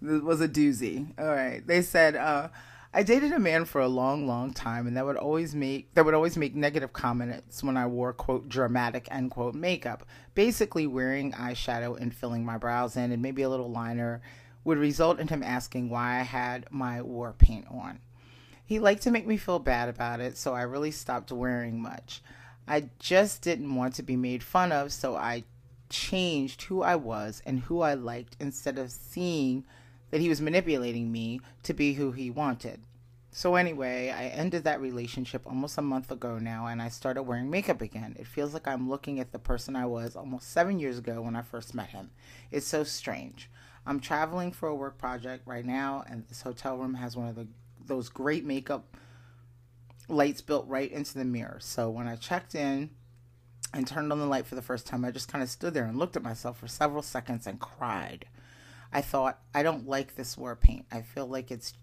was 0.00 0.40
a 0.40 0.48
doozy. 0.48 1.12
All 1.18 1.28
right. 1.34 1.64
They 1.66 1.82
said 1.82 2.16
uh, 2.16 2.48
I 2.92 3.02
dated 3.02 3.32
a 3.32 3.38
man 3.38 3.66
for 3.66 3.82
a 3.82 3.88
long, 3.88 4.26
long 4.26 4.54
time, 4.54 4.86
and 4.86 4.96
that 4.96 5.04
would 5.04 5.18
always 5.18 5.54
make 5.54 5.92
that 5.94 6.04
would 6.06 6.14
always 6.14 6.38
make 6.38 6.54
negative 6.54 6.92
comments 6.92 7.62
when 7.62 7.76
I 7.76 7.86
wore 7.86 8.14
quote 8.14 8.48
dramatic 8.48 9.08
end 9.10 9.30
quote 9.30 9.54
makeup. 9.54 10.06
Basically, 10.34 10.86
wearing 10.86 11.32
eyeshadow 11.32 12.00
and 12.00 12.14
filling 12.14 12.44
my 12.46 12.56
brows 12.56 12.96
in, 12.96 13.12
and 13.12 13.20
maybe 13.20 13.42
a 13.42 13.48
little 13.48 13.70
liner, 13.70 14.22
would 14.64 14.78
result 14.78 15.20
in 15.20 15.28
him 15.28 15.42
asking 15.42 15.90
why 15.90 16.18
I 16.18 16.22
had 16.22 16.66
my 16.70 17.02
war 17.02 17.34
paint 17.36 17.66
on. 17.70 18.00
He 18.64 18.78
liked 18.78 19.02
to 19.02 19.10
make 19.10 19.26
me 19.26 19.36
feel 19.36 19.58
bad 19.58 19.88
about 19.88 20.20
it, 20.20 20.38
so 20.38 20.54
I 20.54 20.62
really 20.62 20.90
stopped 20.90 21.30
wearing 21.30 21.80
much. 21.80 22.22
I 22.66 22.90
just 22.98 23.42
didn't 23.42 23.74
want 23.74 23.94
to 23.94 24.02
be 24.02 24.16
made 24.16 24.42
fun 24.42 24.72
of, 24.72 24.92
so 24.92 25.14
I 25.14 25.44
changed 25.90 26.62
who 26.62 26.82
I 26.82 26.96
was 26.96 27.42
and 27.46 27.60
who 27.60 27.80
I 27.80 27.94
liked 27.94 28.36
instead 28.40 28.78
of 28.78 28.90
seeing 28.90 29.64
that 30.10 30.20
he 30.20 30.28
was 30.28 30.40
manipulating 30.40 31.10
me 31.12 31.40
to 31.62 31.74
be 31.74 31.94
who 31.94 32.12
he 32.12 32.30
wanted. 32.30 32.80
So, 33.30 33.54
anyway, 33.54 34.08
I 34.10 34.24
ended 34.24 34.64
that 34.64 34.80
relationship 34.80 35.46
almost 35.46 35.78
a 35.78 35.82
month 35.82 36.10
ago 36.10 36.38
now 36.38 36.66
and 36.66 36.80
I 36.80 36.88
started 36.88 37.24
wearing 37.24 37.50
makeup 37.50 37.82
again. 37.82 38.16
It 38.18 38.26
feels 38.26 38.54
like 38.54 38.66
I'm 38.66 38.88
looking 38.88 39.20
at 39.20 39.32
the 39.32 39.38
person 39.38 39.76
I 39.76 39.86
was 39.86 40.16
almost 40.16 40.50
seven 40.50 40.80
years 40.80 40.98
ago 40.98 41.20
when 41.20 41.36
I 41.36 41.42
first 41.42 41.74
met 41.74 41.90
him. 41.90 42.10
It's 42.50 42.66
so 42.66 42.84
strange. 42.84 43.50
I'm 43.86 44.00
traveling 44.00 44.50
for 44.50 44.68
a 44.68 44.74
work 44.74 44.98
project 44.98 45.46
right 45.46 45.64
now, 45.64 46.04
and 46.08 46.26
this 46.28 46.42
hotel 46.42 46.76
room 46.76 46.94
has 46.94 47.16
one 47.16 47.28
of 47.28 47.36
the 47.36 47.46
those 47.84 48.08
great 48.10 48.44
makeup 48.44 48.96
lights 50.08 50.42
built 50.42 50.66
right 50.68 50.90
into 50.90 51.16
the 51.16 51.24
mirror. 51.24 51.58
So, 51.60 51.88
when 51.88 52.06
I 52.06 52.16
checked 52.16 52.54
in, 52.54 52.90
and 53.72 53.86
turned 53.86 54.12
on 54.12 54.18
the 54.18 54.26
light 54.26 54.46
for 54.46 54.54
the 54.54 54.62
first 54.62 54.86
time, 54.86 55.04
I 55.04 55.10
just 55.10 55.30
kind 55.30 55.42
of 55.42 55.50
stood 55.50 55.74
there 55.74 55.84
and 55.84 55.98
looked 55.98 56.16
at 56.16 56.22
myself 56.22 56.58
for 56.58 56.68
several 56.68 57.02
seconds 57.02 57.46
and 57.46 57.60
cried. 57.60 58.26
I 58.92 59.00
thought, 59.00 59.38
I 59.54 59.62
don't 59.62 59.86
like 59.86 60.14
this 60.14 60.36
war 60.36 60.56
paint. 60.56 60.86
I 60.90 61.02
feel 61.02 61.26
like 61.26 61.50
it's 61.50 61.74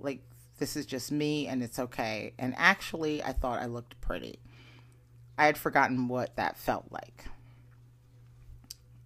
like 0.00 0.22
this 0.58 0.76
is 0.76 0.86
just 0.86 1.12
me 1.12 1.46
and 1.46 1.62
it's 1.62 1.78
okay. 1.78 2.34
And 2.38 2.54
actually, 2.56 3.22
I 3.22 3.32
thought 3.32 3.60
I 3.60 3.66
looked 3.66 4.00
pretty. 4.00 4.38
I 5.36 5.46
had 5.46 5.58
forgotten 5.58 6.08
what 6.08 6.36
that 6.36 6.56
felt 6.56 6.86
like. 6.90 7.24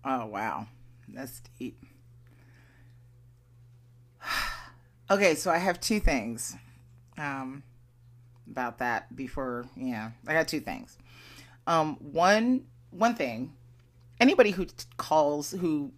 Oh, 0.04 0.26
wow. 0.26 0.66
That's 1.08 1.40
deep. 1.58 1.82
okay, 5.10 5.34
so 5.34 5.50
I 5.50 5.58
have 5.58 5.80
two 5.80 6.00
things 6.00 6.56
um, 7.18 7.62
about 8.50 8.78
that 8.78 9.14
before, 9.14 9.66
yeah, 9.76 10.10
I 10.26 10.32
got 10.32 10.48
two 10.48 10.60
things. 10.60 10.98
Um, 11.66 11.96
one, 12.00 12.66
one 12.90 13.14
thing, 13.14 13.52
anybody 14.20 14.50
who 14.50 14.66
calls, 14.96 15.52
who 15.52 15.92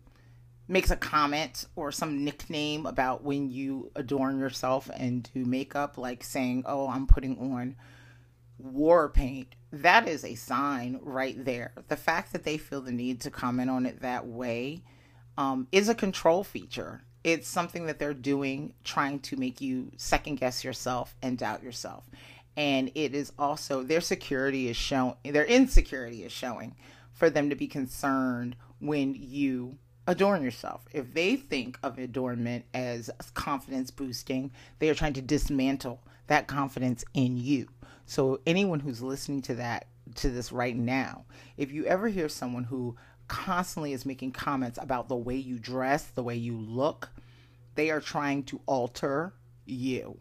makes 0.68 0.90
a 0.90 0.96
comment 0.96 1.64
or 1.74 1.90
some 1.90 2.24
nickname 2.24 2.86
about 2.86 3.24
when 3.24 3.50
you 3.50 3.90
adorn 3.96 4.38
yourself 4.38 4.90
and 4.94 5.28
do 5.32 5.44
makeup, 5.44 5.98
like 5.98 6.22
saying, 6.22 6.64
Oh, 6.66 6.88
I'm 6.88 7.06
putting 7.06 7.38
on 7.38 7.76
war 8.58 9.08
paint, 9.08 9.54
that 9.72 10.08
is 10.08 10.24
a 10.24 10.34
sign 10.34 10.98
right 11.02 11.42
there. 11.44 11.72
The 11.88 11.96
fact 11.96 12.32
that 12.32 12.44
they 12.44 12.58
feel 12.58 12.80
the 12.80 12.92
need 12.92 13.20
to 13.22 13.30
comment 13.30 13.70
on 13.70 13.86
it 13.86 14.00
that 14.02 14.26
way 14.26 14.82
um, 15.36 15.68
is 15.72 15.88
a 15.88 15.94
control 15.94 16.44
feature. 16.44 17.02
It's 17.24 17.48
something 17.48 17.86
that 17.86 17.98
they're 17.98 18.14
doing 18.14 18.74
trying 18.84 19.20
to 19.20 19.36
make 19.36 19.60
you 19.60 19.92
second 19.96 20.36
guess 20.36 20.64
yourself 20.64 21.14
and 21.22 21.38
doubt 21.38 21.62
yourself. 21.62 22.04
And 22.56 22.90
it 22.94 23.14
is 23.14 23.32
also 23.38 23.82
their 23.82 24.00
security 24.00 24.68
is 24.68 24.76
showing, 24.76 25.14
their 25.24 25.44
insecurity 25.44 26.24
is 26.24 26.32
showing 26.32 26.74
for 27.12 27.30
them 27.30 27.50
to 27.50 27.56
be 27.56 27.68
concerned 27.68 28.56
when 28.80 29.14
you 29.14 29.78
adorn 30.08 30.42
yourself. 30.42 30.86
If 30.92 31.14
they 31.14 31.36
think 31.36 31.78
of 31.82 31.98
adornment 31.98 32.64
as 32.74 33.10
confidence 33.34 33.90
boosting, 33.90 34.50
they 34.78 34.88
are 34.88 34.94
trying 34.94 35.12
to 35.12 35.22
dismantle 35.22 36.02
that 36.26 36.46
confidence 36.48 37.04
in 37.14 37.36
you. 37.36 37.68
So 38.06 38.40
anyone 38.46 38.80
who's 38.80 39.02
listening 39.02 39.42
to 39.42 39.54
that 39.56 39.86
to 40.16 40.30
this 40.30 40.50
right 40.50 40.74
now, 40.74 41.26
if 41.58 41.70
you 41.70 41.84
ever 41.84 42.08
hear 42.08 42.28
someone 42.28 42.64
who 42.64 42.96
constantly 43.28 43.92
is 43.92 44.06
making 44.06 44.32
comments 44.32 44.78
about 44.80 45.08
the 45.08 45.16
way 45.16 45.36
you 45.36 45.58
dress, 45.58 46.04
the 46.04 46.22
way 46.22 46.34
you 46.34 46.56
look, 46.56 47.10
they 47.74 47.90
are 47.90 48.00
trying 48.00 48.44
to 48.44 48.60
alter 48.64 49.34
you. 49.66 50.18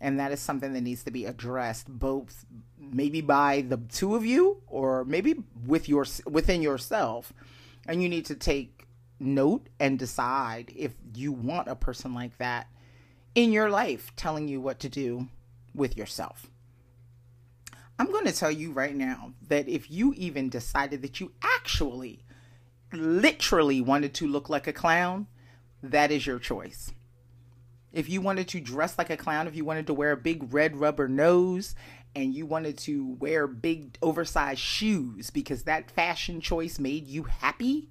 And 0.00 0.20
that 0.20 0.30
is 0.30 0.40
something 0.40 0.72
that 0.74 0.82
needs 0.82 1.02
to 1.04 1.10
be 1.10 1.24
addressed 1.24 1.88
both 1.88 2.44
maybe 2.78 3.20
by 3.20 3.62
the 3.62 3.78
two 3.78 4.14
of 4.14 4.24
you 4.24 4.62
or 4.68 5.04
maybe 5.04 5.34
with 5.66 5.88
your 5.88 6.06
within 6.24 6.62
yourself. 6.62 7.32
And 7.88 8.02
you 8.02 8.08
need 8.08 8.26
to 8.26 8.34
take 8.34 8.75
note 9.18 9.68
and 9.80 9.98
decide 9.98 10.72
if 10.76 10.94
you 11.14 11.32
want 11.32 11.68
a 11.68 11.76
person 11.76 12.14
like 12.14 12.36
that 12.38 12.68
in 13.34 13.52
your 13.52 13.70
life 13.70 14.12
telling 14.16 14.48
you 14.48 14.60
what 14.60 14.78
to 14.80 14.88
do 14.88 15.28
with 15.74 15.96
yourself. 15.96 16.50
I'm 17.98 18.10
going 18.12 18.26
to 18.26 18.32
tell 18.32 18.50
you 18.50 18.72
right 18.72 18.94
now 18.94 19.32
that 19.48 19.68
if 19.68 19.90
you 19.90 20.12
even 20.16 20.50
decided 20.50 21.02
that 21.02 21.20
you 21.20 21.32
actually, 21.42 22.24
literally 22.92 23.80
wanted 23.80 24.14
to 24.14 24.28
look 24.28 24.50
like 24.50 24.66
a 24.66 24.72
clown, 24.72 25.26
that 25.82 26.10
is 26.10 26.26
your 26.26 26.38
choice. 26.38 26.92
If 27.92 28.10
you 28.10 28.20
wanted 28.20 28.48
to 28.48 28.60
dress 28.60 28.98
like 28.98 29.08
a 29.08 29.16
clown, 29.16 29.46
if 29.46 29.56
you 29.56 29.64
wanted 29.64 29.86
to 29.86 29.94
wear 29.94 30.12
a 30.12 30.16
big 30.16 30.52
red 30.52 30.76
rubber 30.76 31.08
nose, 31.08 31.74
and 32.14 32.34
you 32.34 32.46
wanted 32.46 32.78
to 32.78 33.14
wear 33.18 33.46
big 33.46 33.98
oversized 34.02 34.60
shoes 34.60 35.30
because 35.30 35.64
that 35.64 35.90
fashion 35.90 36.40
choice 36.40 36.78
made 36.78 37.06
you 37.06 37.24
happy, 37.24 37.90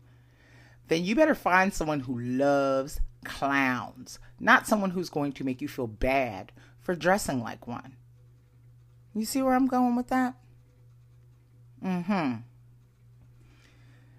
then 0.88 1.04
you 1.04 1.16
better 1.16 1.36
find 1.36 1.74
someone 1.74 2.02
who 2.02 2.20
loves 2.20 3.00
clowns, 3.24 4.20
not 4.40 4.68
someone 4.68 4.92
who's 4.92 5.10
going 5.10 5.32
to 5.34 5.44
make 5.44 5.62
you 5.62 5.68
feel 5.68 5.88
bad 5.88 6.52
for 6.80 6.96
dressing 6.96 7.42
like 7.42 7.68
one. 7.68 7.98
You 9.14 9.26
see 9.26 9.42
where 9.42 9.56
I'm 9.56 9.68
going 9.68 9.96
with 9.96 10.08
that? 10.10 10.36
Mm 11.84 12.06
hmm. 12.06 12.34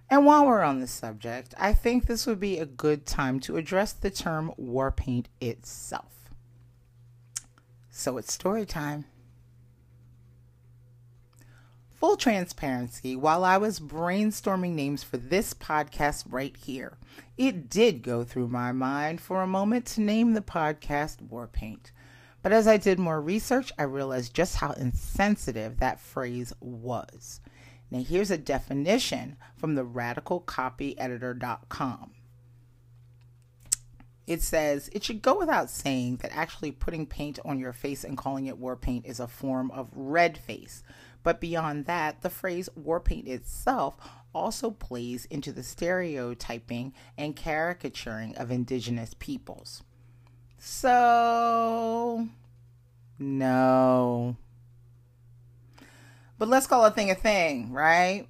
And 0.08 0.24
while 0.24 0.46
we're 0.46 0.62
on 0.62 0.80
the 0.80 0.86
subject, 0.86 1.54
I 1.58 1.72
think 1.72 2.06
this 2.06 2.26
would 2.26 2.38
be 2.38 2.58
a 2.58 2.66
good 2.66 3.06
time 3.06 3.40
to 3.40 3.56
address 3.56 3.92
the 3.92 4.10
term 4.10 4.52
war 4.56 4.92
paint 4.92 5.28
itself. 5.40 6.30
So 7.90 8.16
it's 8.18 8.32
story 8.32 8.66
time. 8.66 9.06
Full 12.06 12.16
transparency, 12.16 13.16
while 13.16 13.42
I 13.42 13.58
was 13.58 13.80
brainstorming 13.80 14.74
names 14.74 15.02
for 15.02 15.16
this 15.16 15.52
podcast 15.52 16.24
right 16.30 16.56
here, 16.56 16.98
it 17.36 17.68
did 17.68 18.04
go 18.04 18.22
through 18.22 18.46
my 18.46 18.70
mind 18.70 19.20
for 19.20 19.42
a 19.42 19.46
moment 19.48 19.86
to 19.86 20.00
name 20.00 20.32
the 20.32 20.40
podcast 20.40 21.20
War 21.20 21.48
Paint. 21.48 21.90
But 22.42 22.52
as 22.52 22.68
I 22.68 22.76
did 22.76 23.00
more 23.00 23.20
research, 23.20 23.72
I 23.76 23.82
realized 23.82 24.34
just 24.34 24.58
how 24.58 24.70
insensitive 24.70 25.80
that 25.80 25.98
phrase 25.98 26.52
was. 26.60 27.40
Now, 27.90 28.04
here's 28.04 28.30
a 28.30 28.38
definition 28.38 29.36
from 29.56 29.74
the 29.74 29.84
radicalcopyeditor.com. 29.84 32.10
It 34.28 34.42
says 34.42 34.90
it 34.92 35.02
should 35.02 35.22
go 35.22 35.36
without 35.36 35.70
saying 35.70 36.18
that 36.18 36.36
actually 36.36 36.70
putting 36.70 37.06
paint 37.06 37.40
on 37.44 37.58
your 37.58 37.72
face 37.72 38.04
and 38.04 38.16
calling 38.16 38.46
it 38.46 38.58
war 38.58 38.76
paint 38.76 39.06
is 39.06 39.18
a 39.18 39.26
form 39.26 39.72
of 39.72 39.88
red 39.92 40.38
face. 40.38 40.84
But 41.26 41.40
beyond 41.40 41.86
that, 41.86 42.22
the 42.22 42.30
phrase 42.30 42.68
war 42.76 43.00
paint 43.00 43.26
itself 43.26 43.96
also 44.32 44.70
plays 44.70 45.24
into 45.24 45.50
the 45.50 45.64
stereotyping 45.64 46.94
and 47.18 47.34
caricaturing 47.34 48.36
of 48.36 48.52
indigenous 48.52 49.12
peoples. 49.18 49.82
So, 50.56 52.28
no. 53.18 54.36
But 56.38 56.46
let's 56.46 56.68
call 56.68 56.84
a 56.84 56.92
thing 56.92 57.10
a 57.10 57.16
thing, 57.16 57.72
right? 57.72 58.28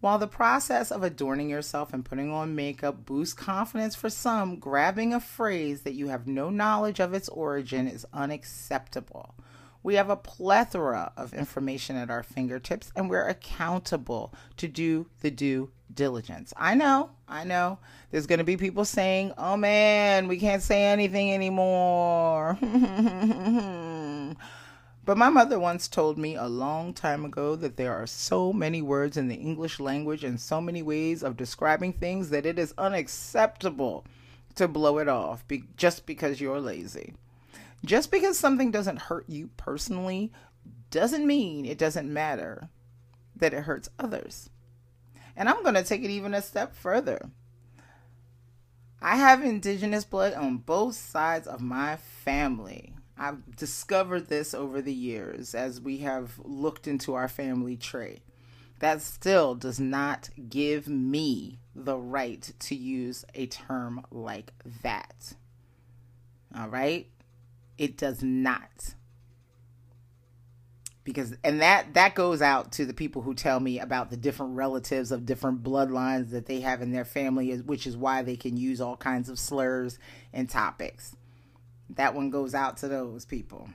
While 0.00 0.18
the 0.18 0.26
process 0.26 0.90
of 0.90 1.04
adorning 1.04 1.48
yourself 1.48 1.92
and 1.92 2.04
putting 2.04 2.32
on 2.32 2.56
makeup 2.56 3.06
boosts 3.06 3.34
confidence 3.34 3.94
for 3.94 4.10
some, 4.10 4.56
grabbing 4.56 5.14
a 5.14 5.20
phrase 5.20 5.82
that 5.82 5.94
you 5.94 6.08
have 6.08 6.26
no 6.26 6.50
knowledge 6.50 6.98
of 6.98 7.14
its 7.14 7.28
origin 7.28 7.86
is 7.86 8.04
unacceptable. 8.12 9.36
We 9.82 9.94
have 9.96 10.10
a 10.10 10.16
plethora 10.16 11.12
of 11.16 11.34
information 11.34 11.96
at 11.96 12.10
our 12.10 12.22
fingertips 12.22 12.92
and 12.94 13.10
we're 13.10 13.26
accountable 13.26 14.32
to 14.58 14.68
do 14.68 15.06
the 15.20 15.30
due 15.30 15.70
diligence. 15.92 16.52
I 16.56 16.74
know, 16.74 17.10
I 17.28 17.44
know. 17.44 17.78
There's 18.10 18.26
going 18.26 18.38
to 18.38 18.44
be 18.44 18.56
people 18.56 18.84
saying, 18.84 19.32
oh 19.36 19.56
man, 19.56 20.28
we 20.28 20.38
can't 20.38 20.62
say 20.62 20.84
anything 20.84 21.32
anymore. 21.32 22.56
but 25.04 25.16
my 25.18 25.28
mother 25.28 25.58
once 25.58 25.88
told 25.88 26.16
me 26.16 26.36
a 26.36 26.46
long 26.46 26.94
time 26.94 27.24
ago 27.24 27.56
that 27.56 27.76
there 27.76 27.94
are 27.94 28.06
so 28.06 28.52
many 28.52 28.82
words 28.82 29.16
in 29.16 29.28
the 29.28 29.34
English 29.34 29.80
language 29.80 30.22
and 30.24 30.38
so 30.40 30.60
many 30.60 30.82
ways 30.82 31.22
of 31.22 31.36
describing 31.36 31.92
things 31.92 32.30
that 32.30 32.46
it 32.46 32.58
is 32.58 32.74
unacceptable 32.78 34.04
to 34.54 34.68
blow 34.68 34.98
it 34.98 35.08
off 35.08 35.46
be- 35.48 35.64
just 35.76 36.06
because 36.06 36.40
you're 36.40 36.60
lazy. 36.60 37.14
Just 37.84 38.10
because 38.10 38.38
something 38.38 38.70
doesn't 38.70 39.02
hurt 39.02 39.28
you 39.28 39.50
personally 39.56 40.32
doesn't 40.90 41.26
mean 41.26 41.64
it 41.64 41.78
doesn't 41.78 42.12
matter 42.12 42.68
that 43.36 43.54
it 43.54 43.64
hurts 43.64 43.88
others. 43.98 44.50
And 45.36 45.48
I'm 45.48 45.62
going 45.62 45.74
to 45.74 45.82
take 45.82 46.04
it 46.04 46.10
even 46.10 46.34
a 46.34 46.42
step 46.42 46.74
further. 46.74 47.30
I 49.00 49.16
have 49.16 49.42
indigenous 49.42 50.04
blood 50.04 50.34
on 50.34 50.58
both 50.58 50.94
sides 50.94 51.48
of 51.48 51.60
my 51.60 51.96
family. 51.96 52.94
I've 53.18 53.56
discovered 53.56 54.28
this 54.28 54.54
over 54.54 54.80
the 54.80 54.94
years 54.94 55.54
as 55.54 55.80
we 55.80 55.98
have 55.98 56.38
looked 56.44 56.86
into 56.86 57.14
our 57.14 57.28
family 57.28 57.76
tree. 57.76 58.20
That 58.78 59.02
still 59.02 59.54
does 59.54 59.80
not 59.80 60.30
give 60.48 60.88
me 60.88 61.58
the 61.74 61.96
right 61.96 62.52
to 62.60 62.74
use 62.74 63.24
a 63.34 63.46
term 63.46 64.04
like 64.10 64.52
that. 64.82 65.34
All 66.56 66.68
right? 66.68 67.08
It 67.78 67.96
does 67.96 68.22
not. 68.22 68.94
Because 71.04 71.34
and 71.42 71.60
that 71.60 71.94
that 71.94 72.14
goes 72.14 72.40
out 72.40 72.72
to 72.72 72.86
the 72.86 72.94
people 72.94 73.22
who 73.22 73.34
tell 73.34 73.58
me 73.58 73.80
about 73.80 74.10
the 74.10 74.16
different 74.16 74.54
relatives 74.54 75.10
of 75.10 75.26
different 75.26 75.62
bloodlines 75.62 76.30
that 76.30 76.46
they 76.46 76.60
have 76.60 76.80
in 76.80 76.92
their 76.92 77.04
family, 77.04 77.56
which 77.56 77.86
is 77.88 77.96
why 77.96 78.22
they 78.22 78.36
can 78.36 78.56
use 78.56 78.80
all 78.80 78.96
kinds 78.96 79.28
of 79.28 79.38
slurs 79.38 79.98
and 80.32 80.48
topics. 80.48 81.16
That 81.90 82.14
one 82.14 82.30
goes 82.30 82.54
out 82.54 82.76
to 82.78 82.88
those 82.88 83.24
people. 83.24 83.68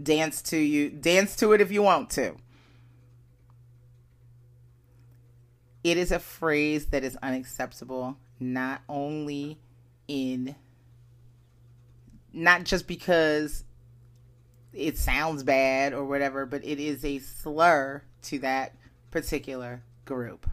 Dance 0.00 0.42
to 0.42 0.58
you, 0.58 0.90
dance 0.90 1.36
to 1.36 1.52
it 1.52 1.60
if 1.60 1.72
you 1.72 1.82
want 1.82 2.10
to. 2.10 2.36
It 5.82 5.96
is 5.96 6.12
a 6.12 6.18
phrase 6.18 6.86
that 6.86 7.02
is 7.02 7.16
unacceptable 7.22 8.18
not 8.38 8.82
only 8.88 9.58
in 10.06 10.54
not 12.32 12.64
just 12.64 12.86
because 12.86 13.64
it 14.72 14.96
sounds 14.96 15.42
bad 15.42 15.92
or 15.92 16.04
whatever, 16.04 16.46
but 16.46 16.64
it 16.64 16.78
is 16.78 17.04
a 17.04 17.18
slur 17.18 18.02
to 18.22 18.38
that 18.40 18.74
particular 19.10 19.82
group. 20.04 20.48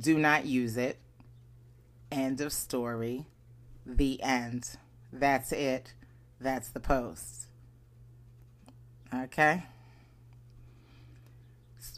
Do 0.00 0.18
not 0.18 0.46
use 0.46 0.76
it. 0.76 0.98
End 2.10 2.40
of 2.40 2.52
story. 2.52 3.26
The 3.84 4.22
end. 4.22 4.76
That's 5.12 5.52
it. 5.52 5.94
That's 6.40 6.68
the 6.68 6.80
post. 6.80 7.46
Okay? 9.14 9.64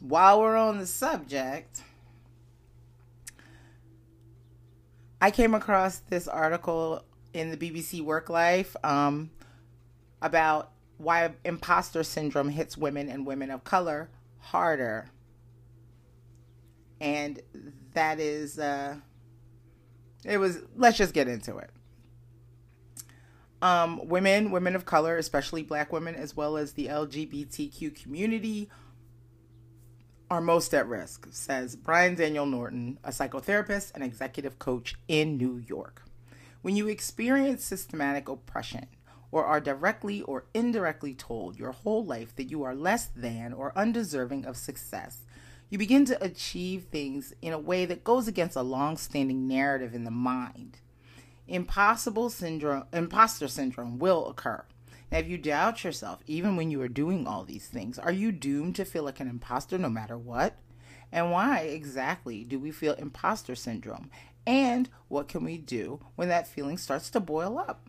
While 0.01 0.41
we're 0.41 0.57
on 0.57 0.79
the 0.79 0.87
subject, 0.87 1.83
I 5.21 5.31
came 5.31 5.55
across 5.55 5.99
this 5.99 6.27
article 6.27 7.05
in 7.33 7.51
the 7.51 7.57
BBC 7.57 8.03
Work 8.03 8.29
Life 8.29 8.77
um, 8.85 9.31
about 10.21 10.73
why 10.99 11.33
imposter 11.45 12.03
syndrome 12.03 12.51
hits 12.51 12.77
women 12.77 13.09
and 13.09 13.27
women 13.27 13.51
of 13.51 13.65
color 13.65 14.11
harder. 14.39 15.11
And 17.01 17.41
that 17.95 18.21
is, 18.21 18.59
uh, 18.59 18.97
it 20.25 20.39
was, 20.39 20.59
let's 20.77 20.99
just 20.99 21.15
get 21.15 21.29
into 21.29 21.57
it. 21.57 21.71
Um, 23.63 24.09
women, 24.09 24.51
women 24.51 24.75
of 24.75 24.85
color, 24.85 25.17
especially 25.19 25.63
black 25.63 25.93
women, 25.93 26.15
as 26.15 26.37
well 26.37 26.57
as 26.57 26.73
the 26.73 26.87
LGBTQ 26.87 27.95
community, 28.03 28.71
are 30.31 30.41
most 30.41 30.73
at 30.73 30.87
risk, 30.87 31.27
says 31.31 31.77
Brian 31.77 32.15
Daniel 32.15 32.47
Norton, 32.47 32.99
a 33.03 33.11
psychotherapist 33.11 33.93
and 33.95 34.05
executive 34.05 34.59
coach 34.59 34.95
in 35.09 35.37
New 35.37 35.59
York. 35.59 36.03
When 36.63 36.77
you 36.77 36.89
experience 36.89 37.65
systematic 37.65 38.29
oppression, 38.29 38.87
or 39.33 39.45
are 39.45 39.61
directly 39.61 40.21
or 40.23 40.45
indirectly 40.53 41.15
told 41.15 41.59
your 41.59 41.73
whole 41.73 42.05
life 42.05 42.35
that 42.37 42.51
you 42.51 42.63
are 42.65 42.75
less 42.75 43.07
than 43.07 43.53
or 43.53 43.73
undeserving 43.77 44.45
of 44.45 44.57
success, 44.57 45.23
You 45.71 45.79
begin 45.79 46.05
to 46.07 46.23
achieve 46.23 46.85
things 46.85 47.33
in 47.41 47.53
a 47.53 47.59
way 47.59 47.87
that 47.87 48.03
goes 48.03 48.27
against 48.27 48.57
a 48.57 48.63
long 48.63 48.97
standing 48.97 49.47
narrative 49.47 49.95
in 49.95 50.03
the 50.03 50.11
mind. 50.11 50.79
Impossible 51.47 52.29
syndrome, 52.29 52.85
imposter 52.93 53.47
syndrome 53.47 54.01
will 54.01 54.29
occur. 54.29 54.65
Now, 55.13 55.19
if 55.19 55.29
you 55.29 55.39
doubt 55.39 55.85
yourself, 55.85 56.21
even 56.27 56.57
when 56.57 56.73
you 56.73 56.83
are 56.83 56.89
doing 56.89 57.27
all 57.27 57.45
these 57.45 57.69
things, 57.69 58.01
are 58.01 58.13
you 58.13 58.33
doomed 58.33 58.75
to 58.77 58.85
feel 58.85 59.05
like 59.05 59.21
an 59.21 59.29
imposter 59.29 59.79
no 59.79 59.89
matter 59.89 60.19
what? 60.19 60.57
And 61.13 61.31
why 61.31 61.61
exactly 61.61 62.45
do 62.45 62.59
we 62.59 62.73
feel 62.73 62.95
imposter 62.95 63.55
syndrome? 63.55 64.11
And 64.47 64.89
what 65.09 65.29
can 65.29 65.45
we 65.45 65.59
do 65.59 66.01
when 66.17 66.29
that 66.29 66.49
feeling 66.49 66.79
starts 66.79 67.11
to 67.11 67.21
boil 67.21 67.59
up? 67.59 67.89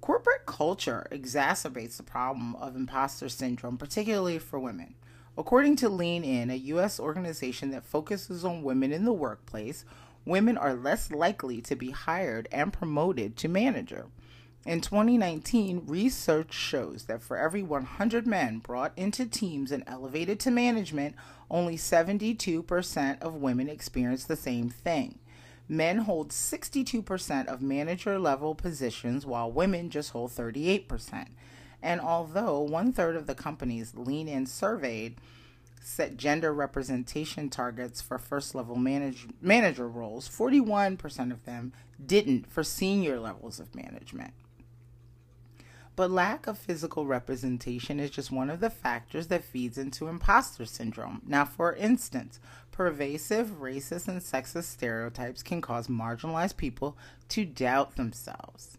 Corporate 0.00 0.46
culture 0.46 1.06
exacerbates 1.12 1.96
the 1.98 2.02
problem 2.02 2.56
of 2.56 2.74
imposter 2.74 3.28
syndrome, 3.28 3.76
particularly 3.76 4.38
for 4.38 4.58
women. 4.58 4.94
According 5.36 5.76
to 5.76 5.88
Lean 5.88 6.24
In, 6.24 6.50
a 6.50 6.54
U.S. 6.54 6.98
organization 6.98 7.70
that 7.70 7.84
focuses 7.84 8.44
on 8.44 8.62
women 8.62 8.92
in 8.92 9.04
the 9.04 9.12
workplace, 9.12 9.84
women 10.24 10.58
are 10.58 10.74
less 10.74 11.10
likely 11.10 11.60
to 11.62 11.76
be 11.76 11.90
hired 11.90 12.48
and 12.50 12.72
promoted 12.72 13.36
to 13.36 13.48
manager. 13.48 14.06
In 14.66 14.82
2019, 14.82 15.84
research 15.86 16.52
shows 16.52 17.04
that 17.04 17.22
for 17.22 17.38
every 17.38 17.62
100 17.62 18.26
men 18.26 18.58
brought 18.58 18.92
into 18.94 19.24
teams 19.24 19.72
and 19.72 19.82
elevated 19.86 20.38
to 20.40 20.50
management, 20.50 21.14
only 21.50 21.76
72% 21.76 23.22
of 23.22 23.34
women 23.34 23.70
experience 23.70 24.24
the 24.24 24.36
same 24.36 24.68
thing. 24.68 25.18
Men 25.66 25.98
hold 25.98 26.28
62% 26.28 27.46
of 27.46 27.62
manager 27.62 28.18
level 28.18 28.54
positions, 28.54 29.24
while 29.24 29.50
women 29.50 29.88
just 29.88 30.10
hold 30.10 30.30
38%. 30.32 31.28
And 31.82 32.00
although 32.00 32.60
one 32.60 32.92
third 32.92 33.16
of 33.16 33.26
the 33.26 33.34
companies 33.34 33.94
Lean 33.96 34.28
In 34.28 34.44
surveyed 34.44 35.16
set 35.80 36.18
gender 36.18 36.52
representation 36.52 37.48
targets 37.48 38.02
for 38.02 38.18
first 38.18 38.54
level 38.54 38.76
manage- 38.76 39.28
manager 39.40 39.88
roles, 39.88 40.28
41% 40.28 41.32
of 41.32 41.46
them 41.46 41.72
didn't 42.04 42.46
for 42.46 42.62
senior 42.62 43.18
levels 43.18 43.58
of 43.58 43.74
management. 43.74 44.34
But 45.96 46.10
lack 46.10 46.46
of 46.46 46.56
physical 46.56 47.04
representation 47.04 48.00
is 48.00 48.10
just 48.10 48.30
one 48.30 48.48
of 48.48 48.60
the 48.60 48.70
factors 48.70 49.26
that 49.26 49.44
feeds 49.44 49.76
into 49.76 50.08
imposter 50.08 50.64
syndrome. 50.64 51.20
Now, 51.26 51.44
for 51.44 51.74
instance, 51.74 52.40
pervasive 52.70 53.60
racist 53.60 54.08
and 54.08 54.20
sexist 54.20 54.64
stereotypes 54.64 55.42
can 55.42 55.60
cause 55.60 55.88
marginalized 55.88 56.56
people 56.56 56.96
to 57.28 57.44
doubt 57.44 57.96
themselves. 57.96 58.78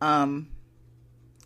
Um, 0.00 0.50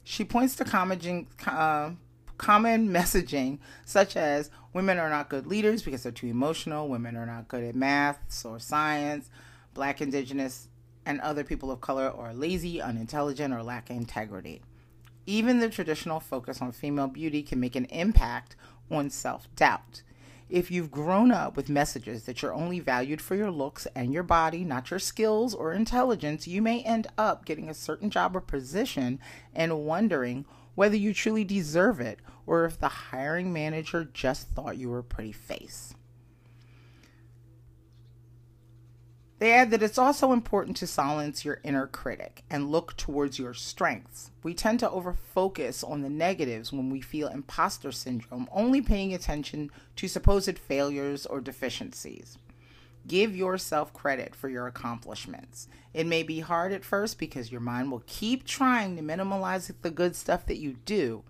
she 0.05 0.25
points 0.25 0.57
to 0.57 0.65
common, 0.65 1.27
uh, 1.47 1.93
common 2.37 2.89
messaging 2.93 3.59
such 3.87 4.17
as 4.17 4.51
women 4.73 4.99
are 4.99 5.09
not 5.09 5.31
good 5.31 5.47
leaders 5.47 5.83
because 5.83 6.03
they're 6.03 6.13
too 6.13 6.27
emotional, 6.27 6.89
women 6.89 7.17
are 7.17 7.27
not 7.27 7.49
good 7.49 7.65
at 7.65 7.75
maths 7.75 8.45
or 8.45 8.59
science, 8.59 9.31
black, 9.73 10.01
indigenous, 10.01 10.69
and 11.05 11.21
other 11.21 11.45
people 11.45 11.71
of 11.71 11.81
color 11.81 12.11
are 12.11 12.35
lazy, 12.35 12.81
unintelligent, 12.81 13.53
or 13.53 13.63
lack 13.63 13.91
integrity. 13.91 14.63
Even 15.27 15.61
the 15.61 15.69
traditional 15.69 16.21
focus 16.21 16.61
on 16.61 16.73
female 16.73 17.09
beauty 17.09 17.43
can 17.43 17.61
make 17.61 17.77
an 17.77 17.87
impact 17.87 18.57
on 18.91 19.11
self 19.11 19.49
doubt. 19.57 20.03
If 20.49 20.71
you've 20.71 20.91
grown 20.91 21.31
up 21.33 21.57
with 21.57 21.71
messages 21.71 22.25
that 22.25 22.43
you're 22.43 22.53
only 22.53 22.79
valued 22.79 23.23
for 23.23 23.35
your 23.35 23.51
looks 23.51 23.87
and 23.95 24.13
your 24.13 24.23
body, 24.23 24.65
not 24.65 24.91
your 24.91 24.99
skills 24.99 25.55
or 25.55 25.73
intelligence, 25.73 26.47
you 26.47 26.61
may 26.61 26.83
end 26.83 27.07
up 27.17 27.47
getting 27.47 27.71
a 27.71 27.75
certain 27.75 28.11
job 28.11 28.37
or 28.37 28.41
position 28.41 29.19
and 29.55 29.87
wondering 29.87 30.45
whether 30.75 30.97
you 30.97 31.15
truly 31.15 31.45
deserve 31.45 32.01
it 32.01 32.19
or 32.47 32.65
if 32.65 32.79
the 32.79 32.89
hiring 32.89 33.53
manager 33.53 34.05
just 34.13 34.49
thought 34.49 34.77
you 34.77 34.91
were 34.91 34.99
a 34.99 35.05
pretty 35.05 35.33
face. 35.33 35.95
They 39.43 39.51
add 39.51 39.73
that 39.73 39.83
it's 39.83 39.99
also 39.99 40.31
important 40.31 40.77
to 40.77 40.87
silence 40.87 41.45
your 41.45 41.59
inner 41.65 41.89
critic 41.89 42.45
and 42.49 42.71
look 42.71 42.97
towards 42.97 43.41
your 43.41 43.55
strengths. 43.55 44.31
We 44.45 44.55
tend 44.55 44.79
to 44.79 44.89
overfocus 44.89 45.83
on 45.83 46.03
the 46.03 46.09
negatives 46.09 46.73
when 46.73 46.91
we 46.91 47.01
feel 47.01 47.27
imposter 47.27 47.91
syndrome, 47.91 48.49
only 48.53 48.81
paying 48.81 49.13
attention 49.13 49.73
to 49.97 50.07
supposed 50.07 50.61
failures 50.61 51.27
or 51.27 51.41
deficiencies. 51.41 52.39
Give 53.09 53.35
yourself 53.35 53.93
credit 53.93 54.37
for 54.37 54.49
your 54.49 54.69
accomplishments. 54.69 55.67
It 55.93 56.07
may 56.07 56.23
be 56.23 56.39
hard 56.39 56.71
at 56.71 56.85
first 56.85 57.19
because 57.19 57.51
your 57.51 57.61
mind 57.61 57.91
will 57.91 58.05
keep 58.07 58.47
trying 58.47 58.95
to 58.95 59.03
minimize 59.03 59.73
the 59.83 59.91
good 59.91 60.15
stuff 60.15 60.47
that 60.47 60.61
you 60.61 60.77
do, 60.85 61.25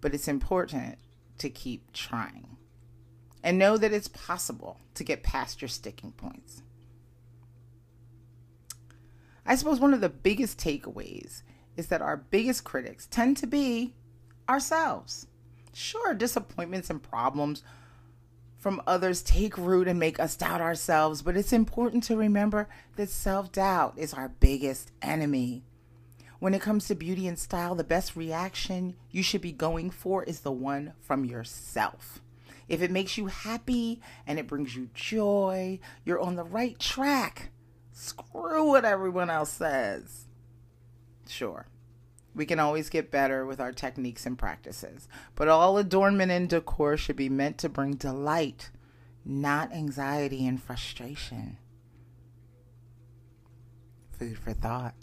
but 0.00 0.14
it's 0.14 0.26
important 0.26 0.96
to 1.36 1.50
keep 1.50 1.92
trying. 1.92 2.56
And 3.42 3.58
know 3.58 3.76
that 3.76 3.92
it's 3.92 4.08
possible 4.08 4.80
to 4.94 5.04
get 5.04 5.22
past 5.22 5.60
your 5.60 5.68
sticking 5.68 6.12
points. 6.12 6.62
I 9.46 9.54
suppose 9.54 9.78
one 9.78 9.94
of 9.94 10.00
the 10.00 10.08
biggest 10.08 10.58
takeaways 10.58 11.42
is 11.76 11.86
that 11.88 12.02
our 12.02 12.16
biggest 12.16 12.64
critics 12.64 13.06
tend 13.10 13.36
to 13.38 13.46
be 13.46 13.94
ourselves. 14.48 15.26
Sure, 15.72 16.14
disappointments 16.14 16.90
and 16.90 17.02
problems 17.02 17.62
from 18.58 18.82
others 18.86 19.22
take 19.22 19.56
root 19.56 19.86
and 19.86 20.00
make 20.00 20.18
us 20.18 20.34
doubt 20.34 20.60
ourselves, 20.60 21.22
but 21.22 21.36
it's 21.36 21.52
important 21.52 22.02
to 22.04 22.16
remember 22.16 22.68
that 22.96 23.08
self 23.08 23.52
doubt 23.52 23.94
is 23.96 24.12
our 24.12 24.28
biggest 24.28 24.90
enemy. 25.00 25.62
When 26.38 26.52
it 26.52 26.62
comes 26.62 26.88
to 26.88 26.94
beauty 26.94 27.28
and 27.28 27.38
style, 27.38 27.74
the 27.74 27.84
best 27.84 28.16
reaction 28.16 28.96
you 29.10 29.22
should 29.22 29.40
be 29.40 29.52
going 29.52 29.90
for 29.90 30.24
is 30.24 30.40
the 30.40 30.52
one 30.52 30.94
from 31.00 31.24
yourself. 31.24 32.20
If 32.68 32.82
it 32.82 32.90
makes 32.90 33.16
you 33.16 33.26
happy 33.26 34.00
and 34.26 34.38
it 34.38 34.48
brings 34.48 34.74
you 34.74 34.90
joy, 34.92 35.78
you're 36.04 36.20
on 36.20 36.34
the 36.34 36.44
right 36.44 36.78
track. 36.78 37.50
Screw 37.98 38.66
what 38.66 38.84
everyone 38.84 39.30
else 39.30 39.52
says. 39.52 40.26
Sure, 41.26 41.66
we 42.34 42.44
can 42.44 42.60
always 42.60 42.90
get 42.90 43.10
better 43.10 43.46
with 43.46 43.58
our 43.58 43.72
techniques 43.72 44.26
and 44.26 44.36
practices, 44.36 45.08
but 45.34 45.48
all 45.48 45.78
adornment 45.78 46.30
and 46.30 46.46
decor 46.46 46.98
should 46.98 47.16
be 47.16 47.30
meant 47.30 47.56
to 47.56 47.70
bring 47.70 47.94
delight, 47.94 48.68
not 49.24 49.72
anxiety 49.72 50.46
and 50.46 50.62
frustration. 50.62 51.56
Food 54.10 54.38
for 54.38 54.52
thought. 54.52 54.94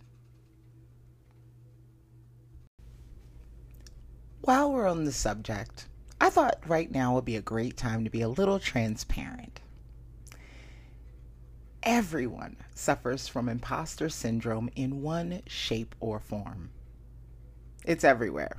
While 4.41 4.71
we're 4.71 4.87
on 4.87 5.05
the 5.05 5.11
subject, 5.11 5.87
I 6.21 6.29
thought 6.29 6.61
right 6.67 6.91
now 6.91 7.15
would 7.15 7.25
be 7.25 7.37
a 7.37 7.41
great 7.41 7.75
time 7.75 8.03
to 8.03 8.11
be 8.11 8.21
a 8.21 8.29
little 8.29 8.59
transparent. 8.59 9.62
Everyone 11.85 12.55
suffers 12.73 13.27
from 13.27 13.49
imposter 13.49 14.07
syndrome 14.07 14.69
in 14.73 15.01
one 15.01 15.41
shape 15.47 15.95
or 15.99 16.17
form. 16.17 16.69
It's 17.83 18.05
everywhere. 18.05 18.55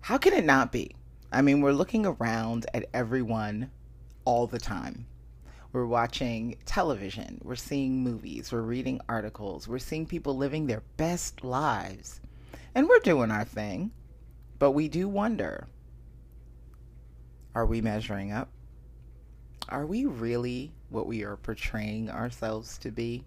How 0.00 0.18
can 0.18 0.32
it 0.32 0.44
not 0.44 0.72
be? 0.72 0.96
I 1.30 1.40
mean, 1.40 1.60
we're 1.60 1.70
looking 1.70 2.04
around 2.04 2.66
at 2.74 2.86
everyone 2.92 3.70
all 4.24 4.48
the 4.48 4.58
time. 4.58 5.06
We're 5.72 5.86
watching 5.86 6.56
television, 6.66 7.40
we're 7.44 7.54
seeing 7.54 8.02
movies, 8.02 8.50
we're 8.50 8.62
reading 8.62 9.00
articles, 9.08 9.68
we're 9.68 9.78
seeing 9.78 10.04
people 10.04 10.36
living 10.36 10.66
their 10.66 10.82
best 10.96 11.44
lives. 11.44 12.20
And 12.74 12.88
we're 12.88 12.98
doing 12.98 13.30
our 13.30 13.44
thing. 13.44 13.92
But 14.58 14.72
we 14.72 14.88
do 14.88 15.08
wonder 15.08 15.68
are 17.54 17.66
we 17.66 17.80
measuring 17.80 18.32
up? 18.32 18.50
Are 19.68 19.86
we 19.86 20.06
really 20.06 20.72
what 20.94 21.06
we 21.06 21.24
are 21.24 21.36
portraying 21.36 22.08
ourselves 22.08 22.78
to 22.78 22.90
be. 22.90 23.24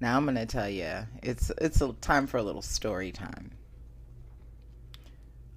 Now 0.00 0.16
I'm 0.16 0.24
going 0.24 0.34
to 0.34 0.44
tell 0.44 0.68
you, 0.68 1.06
it's 1.22 1.50
it's 1.58 1.80
a 1.80 1.92
time 1.94 2.26
for 2.26 2.38
a 2.38 2.42
little 2.42 2.62
story 2.62 3.12
time. 3.12 3.52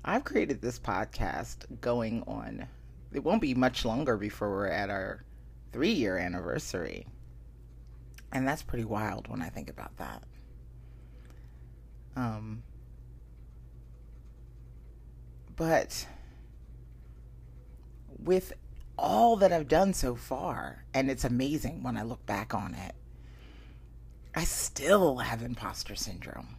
I've 0.05 0.23
created 0.23 0.61
this 0.61 0.79
podcast 0.79 1.81
going 1.81 2.23
on. 2.27 2.67
It 3.11 3.23
won't 3.23 3.41
be 3.41 3.55
much 3.55 3.83
longer 3.83 4.15
before 4.15 4.49
we're 4.49 4.67
at 4.67 4.89
our 4.89 5.23
3-year 5.73 6.17
anniversary. 6.17 7.07
And 8.31 8.47
that's 8.47 8.61
pretty 8.61 8.85
wild 8.85 9.27
when 9.27 9.41
I 9.41 9.49
think 9.49 9.69
about 9.69 9.97
that. 9.97 10.23
Um 12.15 12.63
but 15.55 16.07
with 18.19 18.53
all 18.97 19.35
that 19.37 19.51
I've 19.51 19.67
done 19.67 19.93
so 19.93 20.15
far, 20.15 20.85
and 20.93 21.09
it's 21.09 21.23
amazing 21.23 21.83
when 21.83 21.97
I 21.97 22.03
look 22.03 22.25
back 22.25 22.53
on 22.53 22.73
it, 22.73 22.95
I 24.35 24.43
still 24.43 25.17
have 25.17 25.41
imposter 25.41 25.95
syndrome. 25.95 26.57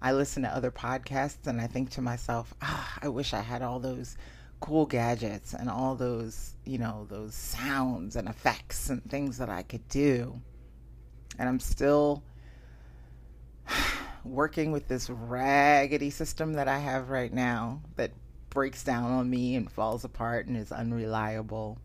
I 0.00 0.12
listen 0.12 0.42
to 0.42 0.54
other 0.54 0.70
podcasts 0.70 1.46
and 1.46 1.60
I 1.60 1.66
think 1.66 1.90
to 1.90 2.02
myself, 2.02 2.52
ah, 2.60 2.98
I 3.00 3.08
wish 3.08 3.32
I 3.32 3.40
had 3.40 3.62
all 3.62 3.80
those 3.80 4.16
cool 4.60 4.86
gadgets 4.86 5.54
and 5.54 5.70
all 5.70 5.94
those, 5.94 6.54
you 6.64 6.78
know, 6.78 7.06
those 7.08 7.34
sounds 7.34 8.14
and 8.14 8.28
effects 8.28 8.90
and 8.90 9.02
things 9.10 9.38
that 9.38 9.48
I 9.48 9.62
could 9.62 9.88
do. 9.88 10.40
And 11.38 11.48
I'm 11.48 11.58
still 11.58 12.22
working 14.24 14.72
with 14.72 14.88
this 14.88 15.08
raggedy 15.08 16.10
system 16.10 16.52
that 16.52 16.68
I 16.68 16.78
have 16.78 17.08
right 17.08 17.32
now 17.32 17.80
that 17.96 18.12
breaks 18.54 18.84
down 18.84 19.10
on 19.10 19.28
me 19.28 19.56
and 19.56 19.70
falls 19.70 20.04
apart 20.04 20.46
and 20.46 20.56
is 20.56 20.72
unreliable. 20.72 21.78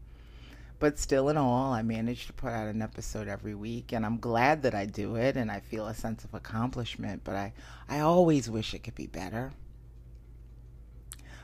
But 0.79 0.97
still, 0.97 1.27
in 1.27 1.35
all, 1.35 1.73
I 1.73 1.81
manage 1.81 2.27
to 2.27 2.33
put 2.33 2.53
out 2.53 2.67
an 2.67 2.81
episode 2.81 3.27
every 3.27 3.53
week, 3.53 3.91
and 3.91 4.05
I'm 4.05 4.17
glad 4.17 4.63
that 4.63 4.73
I 4.73 4.85
do 4.85 5.15
it, 5.15 5.35
and 5.35 5.51
I 5.51 5.59
feel 5.59 5.87
a 5.87 5.93
sense 5.93 6.23
of 6.23 6.33
accomplishment. 6.33 7.23
But 7.25 7.35
I, 7.35 7.53
I 7.89 7.99
always 7.99 8.49
wish 8.49 8.73
it 8.73 8.83
could 8.83 8.95
be 8.95 9.07
better. 9.07 9.51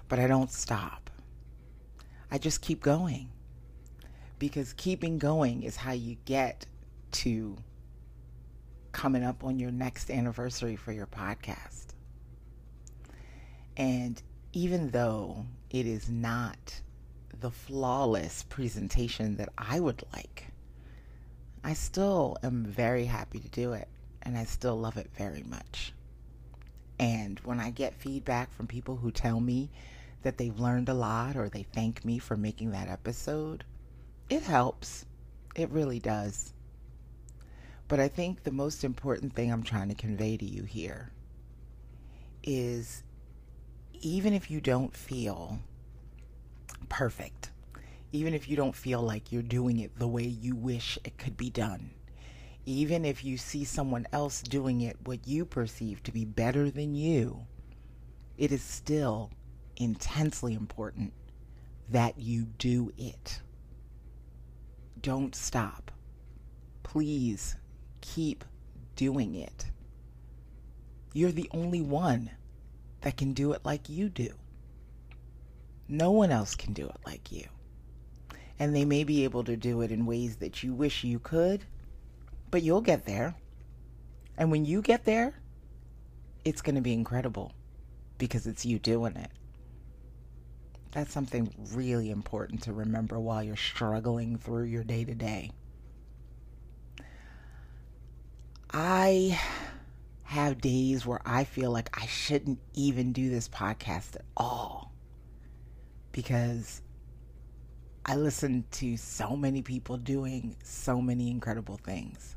But 0.08 0.20
I 0.20 0.28
don't 0.28 0.52
stop. 0.52 1.10
I 2.32 2.38
just 2.38 2.62
keep 2.62 2.82
going. 2.82 3.30
Because 4.40 4.72
keeping 4.74 5.18
going 5.18 5.64
is 5.64 5.76
how 5.76 5.92
you 5.92 6.16
get 6.24 6.66
to 7.12 7.58
coming 8.94 9.24
up 9.24 9.44
on 9.44 9.60
your 9.60 9.72
next 9.72 10.10
anniversary 10.10 10.78
for 10.78 10.94
your 10.94 11.08
podcast. 11.08 11.88
And 13.76 14.22
even 14.56 14.90
though 14.92 15.46
it 15.70 15.86
is 15.86 16.10
not 16.10 16.80
the 17.42 17.52
flawless 17.52 18.44
presentation 18.44 19.36
that 19.36 19.50
I 19.58 19.82
would 19.82 20.02
like, 20.14 20.48
I 21.62 21.74
still 21.74 22.38
am 22.42 22.64
very 22.64 23.04
happy 23.04 23.40
to 23.40 23.50
do 23.50 23.74
it 23.74 23.90
and 24.22 24.38
I 24.38 24.46
still 24.46 24.80
love 24.80 24.96
it 24.96 25.10
very 25.18 25.44
much. 25.44 25.94
And 26.98 27.38
when 27.40 27.60
I 27.60 27.70
get 27.70 27.96
feedback 27.96 28.54
from 28.54 28.66
people 28.66 28.96
who 28.96 29.12
tell 29.12 29.42
me 29.42 29.70
that 30.24 30.38
they've 30.38 30.58
learned 30.58 30.88
a 30.88 30.94
lot 30.94 31.36
or 31.36 31.50
they 31.50 31.64
thank 31.64 32.06
me 32.06 32.18
for 32.18 32.38
making 32.38 32.72
that 32.72 32.88
episode, 32.88 33.66
it 34.30 34.44
helps. 34.44 35.06
It 35.54 35.70
really 35.70 36.00
does. 36.00 36.54
But 37.90 38.00
I 38.00 38.08
think 38.08 38.44
the 38.44 38.52
most 38.52 38.86
important 38.86 39.34
thing 39.34 39.52
I'm 39.52 39.64
trying 39.64 39.90
to 39.90 39.96
convey 39.96 40.38
to 40.38 40.46
you 40.46 40.64
here 40.64 41.12
is 42.42 43.04
even 44.06 44.36
if 44.36 44.52
you 44.52 44.62
don't 44.62 44.96
feel 44.96 45.58
perfect, 46.90 47.50
even 48.12 48.36
if 48.36 48.48
you 48.48 48.56
don't 48.56 48.76
feel 48.76 49.02
like 49.02 49.32
you're 49.32 49.42
doing 49.42 49.80
it 49.80 49.98
the 49.98 50.08
way 50.08 50.22
you 50.22 50.56
wish 50.56 51.00
it 51.04 51.18
could 51.18 51.36
be 51.36 51.50
done, 51.50 51.90
even 52.68 53.04
if 53.04 53.26
you 53.26 53.36
see 53.36 53.64
someone 53.64 54.06
else 54.14 54.44
doing 54.44 54.82
it 54.82 54.96
what 55.06 55.28
you 55.28 55.44
perceive 55.44 56.04
to 56.04 56.12
be 56.12 56.24
better 56.24 56.70
than 56.70 56.94
you, 56.94 57.48
it 58.38 58.52
is 58.52 58.62
still 58.62 59.32
intensely 59.78 60.54
important 60.54 61.12
that 61.90 62.20
you 62.20 62.46
do 62.60 62.94
it. 63.00 63.42
Don't 65.02 65.34
stop. 65.34 65.90
Please 66.84 67.56
keep 68.02 68.46
doing 68.96 69.34
it. 69.34 69.66
You're 71.12 71.32
the 71.32 71.50
only 71.52 71.82
one 71.82 72.30
that 73.02 73.18
can 73.18 73.34
do 73.34 73.52
it 73.54 73.64
like 73.64 73.90
you 73.90 74.10
do. 74.10 74.30
No 75.88 76.12
one 76.12 76.32
else 76.32 76.56
can 76.56 76.74
do 76.74 76.86
it 76.88 76.98
like 77.06 77.32
you. 77.32 77.46
And 78.58 78.76
they 78.76 78.86
may 78.86 79.04
be 79.04 79.24
able 79.24 79.44
to 79.44 79.56
do 79.58 79.82
it 79.82 79.92
in 79.92 80.06
ways 80.06 80.38
that 80.38 80.64
you 80.64 80.74
wish 80.74 81.04
you 81.04 81.20
could, 81.20 81.66
but 82.50 82.64
you'll 82.64 82.82
get 82.82 83.06
there. 83.06 83.36
And 84.38 84.52
when 84.52 84.66
you 84.66 84.82
get 84.82 85.06
there, 85.06 85.36
it's 86.44 86.62
going 86.62 86.76
to 86.76 86.82
be 86.82 86.94
incredible 86.94 87.52
because 88.18 88.48
it's 88.48 88.66
you 88.66 88.80
doing 88.80 89.16
it. 89.16 89.32
That's 90.92 91.12
something 91.12 91.54
really 91.74 92.10
important 92.10 92.64
to 92.64 92.74
remember 92.74 93.20
while 93.20 93.44
you're 93.44 93.58
struggling 93.58 94.38
through 94.38 94.64
your 94.64 94.84
day 94.84 95.04
to 95.04 95.14
day. 95.14 95.52
I 98.72 99.40
have 100.26 100.60
days 100.60 101.06
where 101.06 101.22
I 101.24 101.44
feel 101.44 101.72
like 101.72 101.96
I 102.00 102.08
shouldn't 102.08 102.60
even 102.74 103.14
do 103.14 103.30
this 103.30 103.48
podcast 103.48 104.16
at 104.16 104.26
all 104.36 104.92
because 106.12 106.82
I 108.04 108.16
listen 108.16 108.66
to 108.72 108.98
so 108.98 109.36
many 109.36 109.62
people 109.62 109.98
doing 109.98 110.56
so 110.64 111.00
many 111.00 111.30
incredible 111.30 111.78
things. 111.78 112.36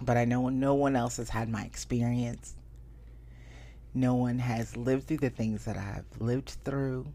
But 0.00 0.16
I 0.16 0.24
know 0.24 0.48
no 0.48 0.74
one 0.74 0.96
else 0.96 1.18
has 1.18 1.28
had 1.28 1.50
my 1.50 1.64
experience. 1.64 2.56
No 3.92 4.14
one 4.14 4.38
has 4.38 4.74
lived 4.74 5.06
through 5.06 5.18
the 5.18 5.30
things 5.30 5.66
that 5.66 5.76
I've 5.76 6.20
lived 6.20 6.56
through, 6.64 7.06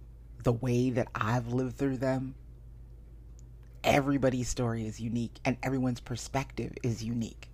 the 0.44 0.54
way 0.54 0.92
that 0.92 1.08
I've 1.16 1.48
lived 1.48 1.76
through 1.76 1.98
them. 1.98 2.36
Everybody's 3.84 4.48
story 4.48 4.86
is 4.86 5.00
unique 5.00 5.40
and 5.44 5.58
everyone's 5.64 6.02
perspective 6.02 6.74
is 6.84 7.04
unique 7.04 7.49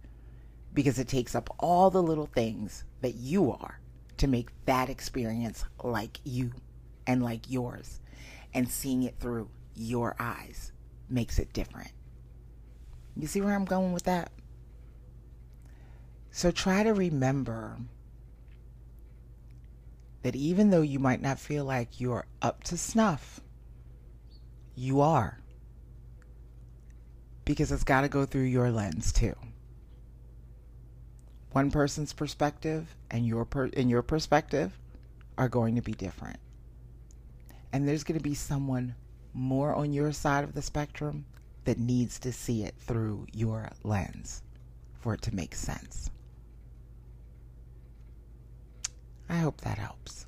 because 0.76 1.00
it 1.00 1.08
takes 1.08 1.34
up 1.34 1.50
all 1.58 1.90
the 1.90 2.04
little 2.04 2.28
things 2.28 2.84
that 3.02 3.16
you 3.16 3.52
are 3.52 3.80
to 4.18 4.28
make 4.28 4.50
that 4.66 4.90
experience 4.90 5.64
like 5.82 6.20
you 6.24 6.52
and 7.08 7.24
like 7.24 7.50
yours. 7.50 8.02
And 8.54 8.70
seeing 8.70 9.04
it 9.04 9.16
through 9.20 9.50
your 9.74 10.16
eyes 10.20 10.74
makes 11.10 11.40
it 11.40 11.54
different. 11.54 11.92
You 13.16 13.28
see 13.28 13.42
where 13.42 13.56
I'm 13.56 13.66
going 13.66 13.94
with 13.94 14.04
that? 14.04 14.32
So 16.32 16.52
try 16.52 16.84
to 16.84 16.94
remember 16.94 17.78
that 20.24 20.36
even 20.36 20.70
though 20.70 20.82
you 20.82 21.00
might 21.00 21.22
not 21.22 21.40
feel 21.40 21.64
like 21.64 22.02
you're 22.02 22.26
up 22.42 22.64
to 22.66 22.78
snuff, 22.78 23.40
you 24.76 25.00
are. 25.00 25.40
Because 27.46 27.72
it's 27.72 27.84
got 27.86 28.02
to 28.02 28.10
go 28.10 28.26
through 28.26 28.44
your 28.44 28.72
lens 28.72 29.14
too 29.14 29.36
one 31.56 31.72
person's 31.72 32.12
perspective 32.12 32.98
and 33.10 33.26
your 33.26 33.46
per- 33.46 33.72
and 33.78 33.90
your 33.90 34.02
perspective 34.02 34.78
are 35.38 35.48
going 35.48 35.74
to 35.76 35.82
be 35.82 35.94
different. 35.94 36.38
And 37.72 37.88
there's 37.88 38.04
going 38.04 38.20
to 38.20 38.24
be 38.24 38.34
someone 38.34 38.94
more 39.34 39.74
on 39.74 39.94
your 39.94 40.12
side 40.12 40.44
of 40.44 40.54
the 40.54 40.62
spectrum 40.62 41.24
that 41.64 41.80
needs 41.80 42.20
to 42.20 42.34
see 42.34 42.64
it 42.64 42.76
through 42.78 43.28
your 43.32 43.70
lens 43.84 44.44
for 45.00 45.14
it 45.14 45.22
to 45.22 45.34
make 45.34 45.56
sense. 45.56 46.10
I 49.30 49.38
hope 49.38 49.62
that 49.62 49.78
helps. 49.78 50.26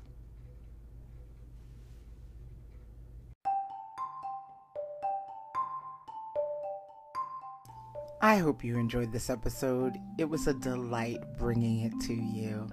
I 8.20 8.38
hope 8.38 8.64
you 8.64 8.76
enjoyed 8.76 9.12
this 9.12 9.30
episode. 9.30 9.94
It 10.18 10.28
was 10.28 10.48
a 10.48 10.54
delight 10.54 11.20
bringing 11.38 11.82
it 11.82 11.92
to 12.06 12.14
you. 12.14 12.68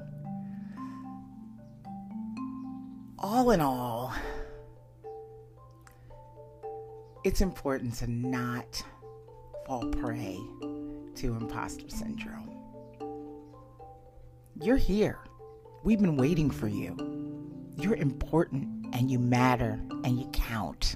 All 3.19 3.51
in 3.51 3.61
all, 3.61 4.11
it's 7.23 7.41
important 7.41 7.93
to 7.95 8.07
not 8.09 8.83
fall 9.67 9.85
prey 9.91 10.39
to 11.15 11.37
imposter 11.39 11.89
syndrome. 11.89 12.49
You're 14.59 14.77
here. 14.77 15.19
We've 15.83 16.01
been 16.01 16.17
waiting 16.17 16.49
for 16.49 16.67
you. 16.67 16.97
You're 17.77 17.97
important 17.97 18.87
and 18.93 19.11
you 19.11 19.19
matter 19.19 19.79
and 20.03 20.19
you 20.19 20.27
count. 20.33 20.95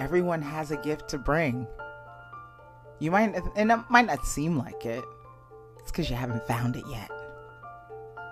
Everyone 0.00 0.42
has 0.42 0.72
a 0.72 0.76
gift 0.78 1.08
to 1.10 1.18
bring 1.18 1.64
you 3.02 3.10
might, 3.10 3.34
and 3.56 3.72
it 3.72 3.78
might 3.90 4.06
not 4.06 4.24
seem 4.24 4.56
like 4.56 4.86
it. 4.86 5.04
It's 5.80 5.90
because 5.90 6.08
you 6.08 6.14
haven't 6.14 6.46
found 6.46 6.76
it 6.76 6.84
yet. 6.88 7.10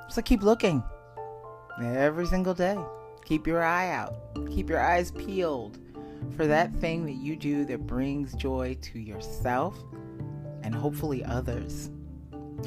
So 0.08 0.22
keep 0.22 0.42
looking 0.42 0.82
every 1.82 2.26
single 2.26 2.54
day. 2.54 2.78
Keep 3.24 3.48
your 3.48 3.64
eye 3.64 3.90
out. 3.90 4.14
Keep 4.48 4.70
your 4.70 4.80
eyes 4.80 5.10
peeled 5.10 5.80
for 6.36 6.46
that 6.46 6.72
thing 6.76 7.04
that 7.06 7.14
you 7.14 7.34
do 7.34 7.64
that 7.64 7.84
brings 7.86 8.32
joy 8.34 8.76
to 8.80 9.00
yourself 9.00 9.76
and 10.62 10.72
hopefully 10.72 11.24
others. 11.24 11.90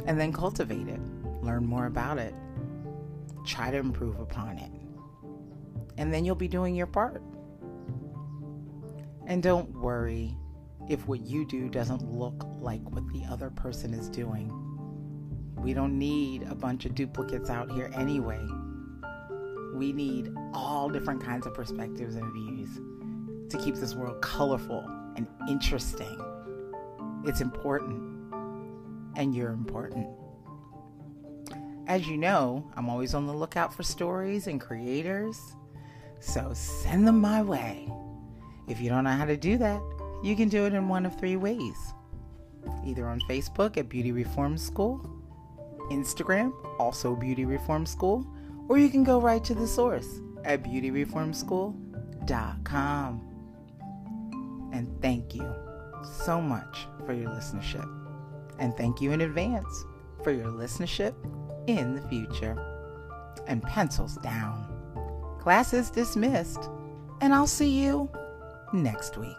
And 0.05 0.19
then 0.19 0.33
cultivate 0.33 0.89
it. 0.89 0.99
Learn 1.41 1.65
more 1.65 1.85
about 1.85 2.17
it. 2.17 2.35
Try 3.45 3.71
to 3.71 3.77
improve 3.77 4.19
upon 4.19 4.57
it. 4.57 4.71
And 5.97 6.13
then 6.13 6.25
you'll 6.25 6.35
be 6.35 6.49
doing 6.49 6.75
your 6.75 6.87
part. 6.87 7.21
And 9.25 9.41
don't 9.41 9.71
worry 9.71 10.35
if 10.89 11.07
what 11.07 11.21
you 11.21 11.45
do 11.45 11.69
doesn't 11.69 12.03
look 12.03 12.45
like 12.59 12.81
what 12.91 13.07
the 13.13 13.23
other 13.29 13.49
person 13.49 13.93
is 13.93 14.09
doing. 14.09 14.51
We 15.55 15.73
don't 15.73 15.97
need 15.97 16.43
a 16.43 16.55
bunch 16.55 16.85
of 16.85 16.93
duplicates 16.93 17.49
out 17.49 17.71
here 17.71 17.89
anyway. 17.95 18.45
We 19.73 19.93
need 19.93 20.29
all 20.53 20.89
different 20.89 21.23
kinds 21.23 21.47
of 21.47 21.53
perspectives 21.53 22.15
and 22.15 22.33
views 22.33 22.69
to 23.49 23.57
keep 23.57 23.75
this 23.75 23.95
world 23.95 24.21
colorful 24.21 24.83
and 25.15 25.27
interesting. 25.49 26.19
It's 27.25 27.39
important, 27.39 28.33
and 29.15 29.33
you're 29.33 29.51
important. 29.51 30.07
As 31.87 32.07
you 32.07 32.17
know, 32.17 32.69
I'm 32.75 32.89
always 32.89 33.13
on 33.13 33.27
the 33.27 33.33
lookout 33.33 33.73
for 33.73 33.83
stories 33.83 34.47
and 34.47 34.59
creators, 34.59 35.39
so 36.19 36.51
send 36.53 37.07
them 37.07 37.19
my 37.19 37.41
way. 37.41 37.89
If 38.67 38.79
you 38.79 38.89
don't 38.89 39.03
know 39.03 39.11
how 39.11 39.25
to 39.25 39.37
do 39.37 39.57
that, 39.57 39.81
you 40.23 40.35
can 40.35 40.49
do 40.49 40.65
it 40.65 40.73
in 40.73 40.87
one 40.87 41.05
of 41.05 41.19
three 41.19 41.35
ways 41.35 41.93
either 42.85 43.07
on 43.07 43.19
Facebook 43.29 43.77
at 43.77 43.89
Beauty 43.89 44.11
Reform 44.11 44.57
School, 44.57 44.99
Instagram, 45.91 46.53
also 46.79 47.15
Beauty 47.15 47.45
Reform 47.45 47.85
School, 47.85 48.25
or 48.69 48.77
you 48.77 48.89
can 48.89 49.03
go 49.03 49.19
right 49.19 49.43
to 49.43 49.53
the 49.53 49.67
source 49.67 50.21
at 50.45 50.63
beautyreformschool.com. 50.63 53.29
And 54.73 55.01
thank 55.01 55.35
you 55.35 55.53
so 56.25 56.41
much 56.41 56.87
for 57.05 57.13
your 57.13 57.29
listenership. 57.29 57.87
And 58.59 58.75
thank 58.75 59.01
you 59.01 59.11
in 59.11 59.21
advance 59.21 59.85
for 60.23 60.31
your 60.31 60.47
listenership 60.47 61.13
in 61.67 61.95
the 61.95 62.01
future. 62.07 62.57
And 63.47 63.61
pencils 63.63 64.17
down. 64.17 64.69
Class 65.39 65.73
is 65.73 65.89
dismissed, 65.89 66.69
and 67.19 67.33
I'll 67.33 67.47
see 67.47 67.83
you 67.83 68.09
next 68.71 69.17
week. 69.17 69.35